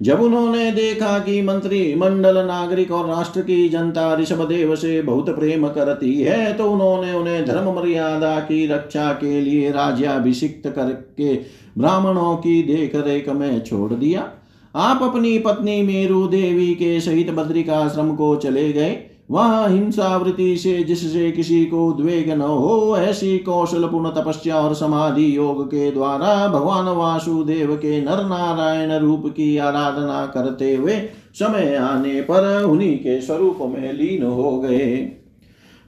जब 0.00 0.20
उन्होंने 0.20 0.70
देखा 0.70 1.18
कि 1.18 1.40
मंत्री, 1.42 1.94
मंडल, 1.94 2.38
नागरिक 2.38 2.90
और 2.92 3.06
राष्ट्र 3.06 3.40
की 3.40 3.68
जनता 3.68 4.14
ऋषभ 4.14 4.48
देव 4.48 4.74
से 4.76 5.00
बहुत 5.02 5.30
प्रेम 5.30 5.68
करती 5.68 6.14
है 6.14 6.52
तो 6.52 6.70
उन्होंने 6.70 7.12
उन्हें 7.12 7.44
धर्म 7.46 7.72
मर्यादा 7.72 8.38
की 8.40 8.66
रक्षा 8.66 9.12
के 9.12 9.40
लिए 9.40 9.70
राज्याभिषिक्त 9.70 10.68
करके 10.68 11.34
ब्राह्मणों 11.78 12.36
की 12.36 12.62
देखरेख 12.62 13.28
में 13.28 13.60
छोड़ 13.64 13.92
दिया। 13.92 14.28
आप 14.74 15.02
अपनी 15.02 15.38
पत्नी 15.38 15.82
मेरू 15.82 16.26
देवी 16.28 16.74
के 16.74 17.00
सहित 17.00 17.30
बद्रिकाश्रम 17.30 18.14
को 18.14 18.34
चले 18.36 18.72
गए। 18.72 19.07
वहाँ 19.30 19.68
हिंसावृत्ति 19.68 20.56
से 20.56 20.82
जिससे 20.82 21.30
किसी 21.30 21.64
को 21.64 21.86
उद्वेग 21.86 22.30
न 22.30 22.40
हो, 22.40 22.96
ऐसी 22.98 23.38
कौशल 23.38 23.84
पूर्ण 23.84 24.10
तपस्या 24.10 24.56
और 24.56 24.74
समाधि 24.74 25.36
योग 25.36 25.66
के 25.66 25.90
द्वारा 25.90 26.48
भगवान 26.48 26.88
वासुदेव 26.88 27.74
के 27.76 28.00
नर 28.00 28.24
नारायण 28.24 28.92
रूप 28.92 29.26
की 29.26 29.56
आराधना 29.58 30.26
करते 30.26 30.74
हुए 30.74 30.96
समय 31.34 31.74
आने 31.74 32.20
पर 32.20 32.64
उन्हीं 32.64 32.96
के 32.98 33.20
स्वरूप 33.20 33.58
में 33.60 33.92
लीन 33.92 34.22
हो 34.22 34.60
गए। 34.60 34.96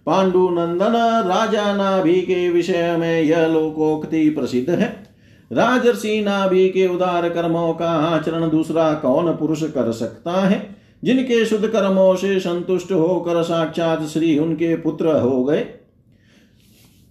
पांडु 0.06 0.48
नंदन 0.48 1.22
राजा 1.28 1.76
नाभि 1.76 2.20
के 2.20 2.48
विषय 2.48 2.96
में 3.00 3.22
यह 3.22 3.46
लोकोक्ति 3.46 4.30
प्रसिद्ध 4.30 4.70
है। 4.70 5.06
राजर्षि 5.52 6.20
नाभि 6.20 6.68
के 6.68 6.86
उदार 6.86 7.28
कर्मों 7.28 7.72
का 7.74 7.90
आचरण 7.90 8.50
दूसरा 8.50 8.92
कौन 8.94 9.32
पुरुष 9.32 9.62
कर 9.62 9.92
सकता 9.92 10.46
है? 10.46 10.79
जिनके 11.04 11.46
शुद्ध 11.46 11.66
कर्मों 11.68 12.14
से 12.14 12.40
संतुष्ट 12.40 12.92
होकर 12.92 13.42
साक्षात 13.42 14.02
श्री 14.02 14.38
उनके 14.38 14.76
पुत्र 14.76 15.06
हो 15.06 15.44
गए। 15.44 15.66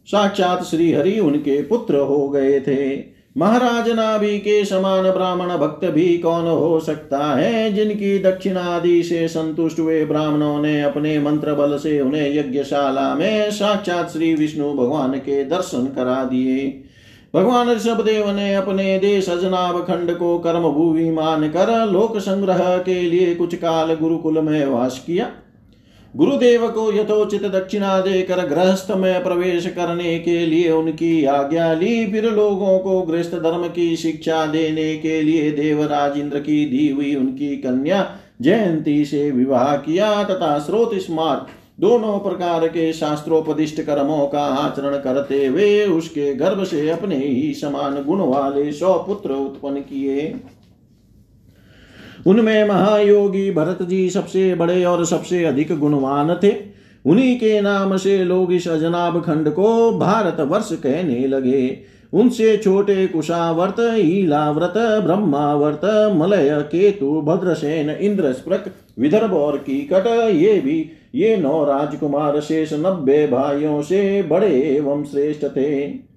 साक्षात 0.06 0.64
श्री 0.64 0.94
हरि 0.94 1.20
उनके 1.20 1.64
पुत्र 1.64 1.96
हो 1.96 2.30
गए 2.30 2.60
थे। 2.60 3.20
महाराज 3.38 3.90
नाभि 3.90 4.40
के 4.40 4.66
समान 4.66 5.12
ब्राह्मण 5.12 5.58
भक्त 5.58 5.86
भी 5.86 6.18
कौन 6.18 6.48
हो 6.48 6.80
सकता 6.80 7.36
है? 7.36 7.74
जिनकी 7.74 8.20
दक्षिणादि 8.20 9.04
से 9.04 9.28
संतुष्ट 9.28 9.80
हुए 9.80 10.06
ब्राह्मणों 10.06 10.62
ने 10.62 10.82
अपने 10.82 11.20
मंत्र 11.20 11.54
बल 11.54 11.78
से 11.78 12.02
उन्हें 12.02 12.36
यज्ञशाला 12.36 13.16
में 13.16 13.52
साक्षात 13.52 14.10
श्री 14.10 14.34
विष्णु 14.36 14.74
भगवान 14.74 15.14
के 15.14 15.46
दर्शन 15.46 15.86
करा 15.96 16.24
दिए। 16.24 16.84
भगवान 17.34 17.70
ऋषभ 17.70 18.02
देव 18.02 18.30
ने 18.32 18.54
अपने 18.56 18.98
देश 19.00 19.30
अजनाब 19.30 19.82
खंड 19.82 20.12
को 20.12 20.38
कर्म 20.40 20.64
भूमि 20.70 21.10
मान 21.12 21.48
कर 21.50 21.88
लोक 21.88 22.18
संग्रह 22.18 22.78
के 22.78 23.02
लिए 23.02 23.36
कुछ 23.36 23.56
काल 23.56 23.94
गुरुकुल 23.94 24.40
में 24.40 24.66
वास 24.66 25.04
किया। 25.08 25.30
गुरुदेव 26.16 26.68
को 26.68 26.92
यथोचित 26.94 27.44
दक्षिणा 27.46 28.00
देकर 28.00 28.46
गृहस्थ 28.48 28.92
में 28.92 29.24
प्रवेश 29.24 29.66
करने 29.68 30.18
के 30.20 30.46
लिए 30.46 30.72
उनकी 30.72 31.26
आज्ञा 31.26 31.74
ली। 31.74 32.06
फिर 32.12 32.26
लोगों 32.26 32.80
को 32.80 33.02
गृहस्थ 33.02 33.36
धर्म 33.36 33.68
की 33.68 33.96
शिक्षा 33.96 34.46
देने 34.46 34.96
के 34.98 35.22
लिए 35.22 35.52
देवराज 35.52 36.18
इंद्र 36.18 36.40
की 36.40 36.66
दी 36.66 36.90
हुई 36.90 37.16
उनकी 37.16 37.56
कन्या 37.58 38.06
जयंती 38.42 39.04
से 39.06 39.30
विवाह 39.32 39.76
किया 39.78 40.24
तथा 40.24 40.58
स्रोत 40.60 40.96
स्मार्ट 40.96 41.59
दोनों 41.80 42.18
प्रकार 42.20 42.68
के 42.68 42.92
शास्त्रोपदिष्ट 42.94 43.82
कर्मों 43.82 44.26
का 44.28 44.44
आचरण 44.56 44.98
करते 44.98 45.46
हुए 45.46 45.86
उसके 45.86 46.34
गर्भ 46.36 46.64
से 46.64 46.90
अपने 46.90 47.18
ही 47.18 47.54
समान 47.54 48.04
गुण 48.04 48.22
वाले 48.22 48.72
सौ 48.72 48.94
पुत्र 49.00 49.34
उत्पन्न 49.34 49.82
किए। 49.82 50.34
उनमें 52.28 52.68
महायोगी 52.68 53.52
भरत 53.52 53.82
जी 53.84 54.10
सबसे 54.10 54.54
बड़े 54.56 54.84
और 54.86 55.06
सबसे 55.06 55.44
अधिक 55.46 55.78
गुणवान 55.80 56.36
थे। 56.44 56.54
उन्हीं 57.06 57.36
के 57.38 57.60
नाम 57.62 57.96
से 57.98 58.24
लोग 58.24 58.54
इस 58.54 58.68
अजनाब 58.68 59.22
खंड 59.22 59.50
को 59.50 59.92
भारत 59.92 60.40
वर्ष 60.42 60.72
कहने 60.74 61.28
लगे। 61.28 61.80
उनसे 62.14 62.56
छोटे 62.58 63.06
कुशावर्त 63.08 63.80
ईलाव्रत 63.98 64.74
ब्रह्मावर्त, 65.04 65.82
मलय, 66.16 66.50
केतु, 66.62 67.22
भद्रसेन 67.22 67.90
इंद्र 67.90 68.32
स्प्रक 68.34 68.66
विदर्भ 69.00 69.34
और 69.34 69.58
कीकट, 69.58 70.08
ये 70.32 70.60
भी 70.60 70.80
ये 71.14 71.36
नौ 71.38 71.64
राजकुमार 71.64 72.39
शेष 72.39 72.74
नब्बे 72.74 73.26
भाइयों 73.28 73.82
से 73.82 74.22
बड़े 74.24 74.51
एवं 74.68 75.03
श्रेष्ठ 75.03 75.45
थे। 75.45 76.10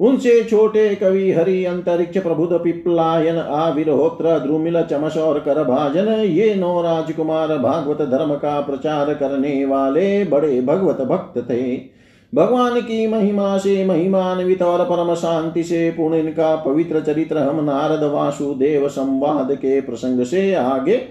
उनसे 0.00 0.42
छोटे 0.44 0.94
कवि 0.94 1.30
हरि, 1.32 1.64
अंतरिक्ष 1.64 2.18
प्रबुद 2.18 2.50
पिपलायन 2.64 3.36
आविर्होत्र 3.38 4.38
द्रुमिल 4.38 4.82
चमस 4.82 5.16
और 5.16 5.38
कर 5.38 5.62
भाजन 5.64 6.08
ये 6.08 6.54
नौ 6.54 6.80
राजकुमार 6.82 7.56
भागवत 7.58 8.02
धर्म 8.02 8.34
का 8.34 8.60
प्रचार 8.60 9.14
करने 9.14 9.64
वाले 9.64 10.24
बड़े 10.24 10.60
भगवत 10.60 11.00
भक्त 11.00 11.38
थे। 11.50 11.76
भगवान 12.32 12.80
की 12.80 13.06
महिमा 13.06 13.56
से 13.58 13.84
महिमान्वित 13.84 14.62
और 14.62 14.84
परम 14.84 15.14
शांति 15.14 15.62
से 15.62 15.90
पूर्ण 15.90 16.14
इनका 16.14 16.54
पवित्र 16.56 17.00
चरित्र 17.00 17.38
हम 17.38 17.64
नारद 17.64 18.02
वासुदेव 18.04 18.88
संवाद 18.88 19.52
के 19.52 19.80
प्रसंग 19.80 20.24
से 20.24 20.54
आगे 20.54 21.02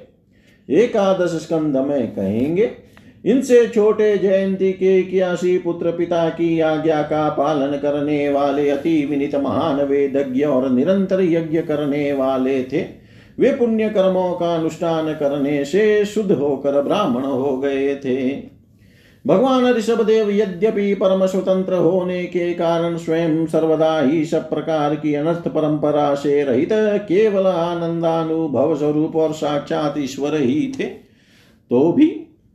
एकादश 0.69 1.31
स्कंद 1.43 1.77
में 1.77 2.15
कहेंगे। 2.15 2.71
इनसे 3.26 3.67
छोटे 3.67 4.17
जयंती 4.17 4.71
के 4.73 4.99
इक्यासी 4.99 5.57
पुत्र 5.57 5.91
पिता 5.91 6.30
की 6.30 6.59
आज्ञा 6.59 7.01
का 7.01 7.30
पालन 7.30 7.78
करने 7.78 8.30
वाले 8.30 8.69
अति 8.69 9.05
विनित 9.05 9.36
महान 9.36 9.82
वेदज्ञ 9.82 10.43
और 10.43 10.69
निरंतर 10.69 11.21
यज्ञ 11.21 11.61
करने 11.61 12.13
वाले 12.13 12.63
थे। 12.63 12.86
वे 13.39 13.51
पुण्य 13.51 13.89
कर्मों 13.89 14.34
का 14.34 14.55
अनुष्ठान 14.55 15.13
करने 15.13 15.65
से 15.65 16.05
शुद्ध 16.05 16.32
होकर 16.32 16.82
ब्राह्मण 16.82 17.23
हो 17.23 17.57
गए 17.57 17.95
थे। 17.95 18.32
भगवान 19.28 19.65
ऋषभ 19.67 20.01
देव 20.01 20.30
यद्यपि 20.30 20.93
परम 20.93 21.26
स्वतंत्र 21.26 21.73
होने 21.73 22.23
के 22.26 22.53
कारण 22.53 22.97
स्वयं 22.97 23.45
सर्वदा 23.45 23.99
ही 23.99 24.26
सब 24.26 24.49
प्रकार 24.49 24.95
की 24.95 25.13
अनर्थ 25.13 25.47
परंपरा 25.47 26.13
से 26.15 26.43
रहित 26.43 26.69
केवल 27.07 27.47
आनंदानुभव 27.47 28.76
स्वरूप 28.76 29.15
और 29.15 29.34
साक्षात 29.34 29.95
ईश्वर 29.97 30.36
ही 30.36 30.73
थे 30.80 30.84
तो 30.84 31.91
भी 31.91 32.07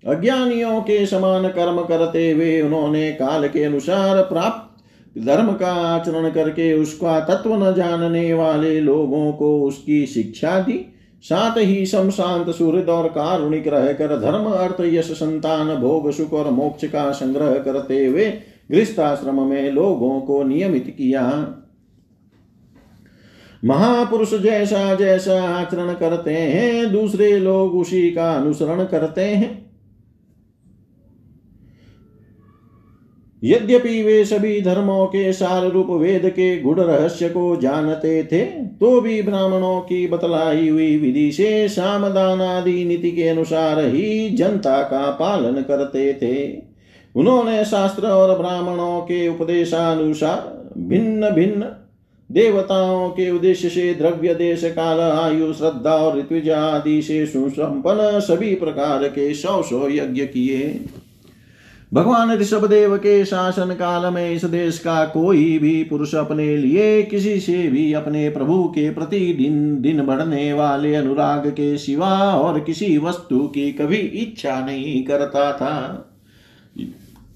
अज्ञानियों 0.04 0.80
के 0.80 1.06
समान 1.06 1.48
कर्म 1.48 1.82
करते 1.82 2.30
हुए 2.30 2.60
उन्होंने 2.60 3.12
काल 3.12 3.48
के 3.48 3.64
अनुसार 3.64 4.22
प्राप्त 4.22 4.66
धर्म 5.18 5.52
का 5.52 5.72
आचरण 5.86 6.30
करके 6.30 6.72
उसका 6.72 7.20
तत्व 7.20 7.54
न 7.54 7.74
जानने 7.74 8.32
वाले 8.34 8.80
लोगों 8.80 9.32
को 9.32 9.62
उसकी 9.62 10.06
शिक्षा 10.06 10.58
दी। 10.60 10.86
साथ 11.22 11.58
ही 11.58 11.86
समशांत 11.86 12.50
सूर्य 12.50 12.82
और 12.82 13.08
कारुणिक 13.08 13.68
रहकर 13.68 14.16
धर्म 14.20 14.44
अर्थ 14.44 14.80
यश 14.80 15.10
संतान 15.12 15.74
भोग 15.76 16.10
सुख 16.10 16.32
और 16.32 16.50
मोक्ष 16.50 16.84
का 16.84 17.10
संग्रह 17.12 17.58
करते 17.58 18.06
हुए 18.06 18.30
गृहस्थाश्रम 18.70 19.42
में 19.42 19.70
लोगों 19.72 20.20
को 20.20 20.42
नियमित 20.42 20.94
किया। 20.98 21.24
महापुरुष 23.64 24.34
जैसा 24.34 24.94
जैसा 24.94 25.42
आचरण 25.42 25.92
करते 25.94 26.32
हैं, 26.32 26.92
दूसरे 26.92 27.38
लोग 27.38 27.74
उसी 27.74 28.10
का 28.10 28.32
अनुसरण 28.32 28.84
करते 28.84 29.24
हैं। 29.24 29.69
यद्यपि 33.42 34.02
वे 34.02 34.24
सभी 34.24 34.60
धर्मों 34.60 35.06
के 35.06 35.32
सार 35.32 35.66
रूप 35.66 35.90
वेद 35.90 36.28
के 36.28 36.60
गुड़ 36.60 36.80
रहस्य 36.80 37.28
को 37.28 37.56
जानते 37.56 38.22
थे 38.24 38.44
तो 38.80 39.00
भी 39.00 39.20
ब्राह्मणों 39.22 39.80
की 39.80 40.06
बतलाई 40.06 40.68
हुई 40.68 40.96
विधि 40.96 41.30
से 41.32 41.68
सामदान 41.68 42.40
आदि 42.40 42.84
नीति 42.84 43.10
के 43.10 43.28
अनुसार 43.28 43.84
ही 43.84 44.28
जनता 44.30 44.82
का 44.82 45.10
पालन 45.10 45.62
करते 45.62 46.12
थे। 46.14 46.62
उन्होंने 47.14 47.64
शास्त्र 47.64 48.06
और 48.06 48.36
ब्राह्मणों 48.38 49.00
के 49.00 49.26
उपदेशानुसार 49.28 50.72
भिन्न 50.78 51.30
भिन्न 51.30 51.76
देवताओं 52.30 53.08
के 53.10 53.30
उद्देश्य 53.30 53.68
से 53.68 53.92
द्रव्य 53.94 54.34
देश, 54.34 54.64
काल, 54.66 55.00
आयु, 55.00 55.52
श्रद्धा 55.52 55.94
और 55.94 56.18
ऋत्विज 56.18 56.50
आदि 56.50 57.00
से 57.02 57.24
सुसंपन्न 57.26 58.20
सभी 58.20 58.54
प्रकार 58.54 59.08
के 59.08 59.32
सौ 59.34 59.62
सौ 59.62 59.88
यज्ञ 59.88 60.24
किए। 60.26 60.68
भगवान 61.94 62.32
ऋषभ 62.32 62.66
देव 62.66 62.96
के 62.96 63.24
शासन 63.24 63.66
काल 63.66 64.14
में 64.14 64.30
इस 64.30 64.44
देश 64.44 64.78
का 64.78 65.04
कोई 65.04 65.58
भी 65.58 65.84
पुरुष 65.84 66.14
अपने 66.14 66.56
लिए 66.56 67.02
किसी 67.02 67.40
से 67.40 67.68
भी 67.68 67.92
अपने 67.92 68.30
प्रभु 68.30 68.64
के 68.64 68.90
प्रति 68.90 69.34
दिन 69.34 69.80
दिन 69.80 70.06
बढ़ने 70.06 70.52
वाले 70.52 70.94
अनुराग 70.94 71.48
के 71.48 71.78
सिवा 71.78 72.34
और 72.34 72.60
किसी 72.60 72.98
वस्तु 72.98 73.38
की 73.38 73.72
कभी 73.72 73.96
इच्छा 73.96 74.66
नहीं 74.66 75.04
करता 75.04 75.52
था। 75.52 76.06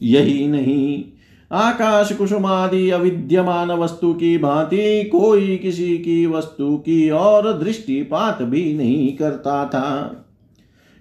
यही 0.02 0.46
नहीं। 0.46 1.04
आकाश 1.52 2.12
कुसुमादि 2.12 2.90
अविद्यमान 2.90 3.70
वस्तु 3.72 4.14
की 4.14 4.38
भांति 4.38 5.04
कोई 5.04 5.56
किसी 5.56 5.98
की 5.98 6.26
वस्तु 6.26 6.76
की 6.76 7.10
और 7.10 7.62
दृष्टिपात 7.62 8.42
भी 8.42 8.74
नहीं 8.74 9.16
करता 9.16 9.64
था। 9.64 10.20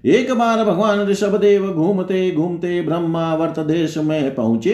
एक 0.04 0.32
बार 0.34 0.64
भगवान 0.66 1.06
ऋषभ 1.08 1.36
देव 1.36 1.68
घूमते 1.68 2.32
घूमते 2.32 2.82
ब्रह्मावर्त 2.82 3.60
देश 3.60 3.98
में 3.98 4.36
पहुँचे। 4.36 4.74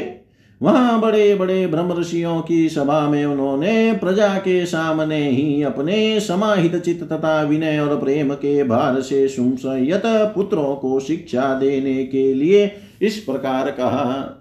वहाँ 0.61 0.99
बड़े 1.01 1.36
बड़े 1.36 1.67
ब्रह्म 1.67 1.99
ऋषियों 1.99 2.41
की 2.41 2.69
सभा 2.69 2.99
में 3.09 3.25
उन्होंने 3.25 3.93
प्रजा 3.93 4.27
के 4.38 4.65
सामने 4.65 5.30
ही 5.30 5.63
अपने 5.63 6.19
समाहित 6.19 6.75
चित्त 6.75 7.03
तथा 7.03 7.41
विनय 7.41 7.80
और 7.80 7.99
प्रेम 7.99 8.34
के 8.34 8.63
भार 8.63 9.01
से 9.01 9.27
सुमसयत 9.27 10.01
पुत्रों 10.36 10.75
को 10.75 10.99
शिक्षा 10.99 11.53
देने 11.59 12.03
के 12.03 12.34
लिए 12.34 12.71
इस 13.01 13.17
प्रकार 13.19 13.71
कहा। 13.71 14.39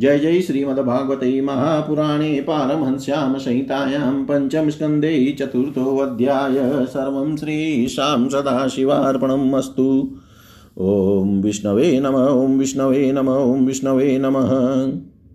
जय 0.00 0.18
जय 0.18 0.40
श्रीमद्भागवते 0.40 1.40
महापुराणे 1.40 2.40
पारमहंस्यां 2.40 3.38
संहितायां 3.38 4.24
पञ्चमस्कन्धे 4.24 5.36
चतुर्थोऽध्याय 5.38 6.86
सर्वं 6.86 7.36
श्रीशां 7.36 8.28
सदाशिवार्पणम् 8.28 9.54
अस्तु। 9.54 10.16
ॐ 10.78 11.42
विष्णवे 11.42 12.00
नम, 12.00 12.14
ॐ 12.14 12.58
विष्णवे 12.58 13.12
नम, 13.12 13.28
ॐ 13.28 13.66
विष्णवे 13.66 14.18
नमः। 14.18 14.50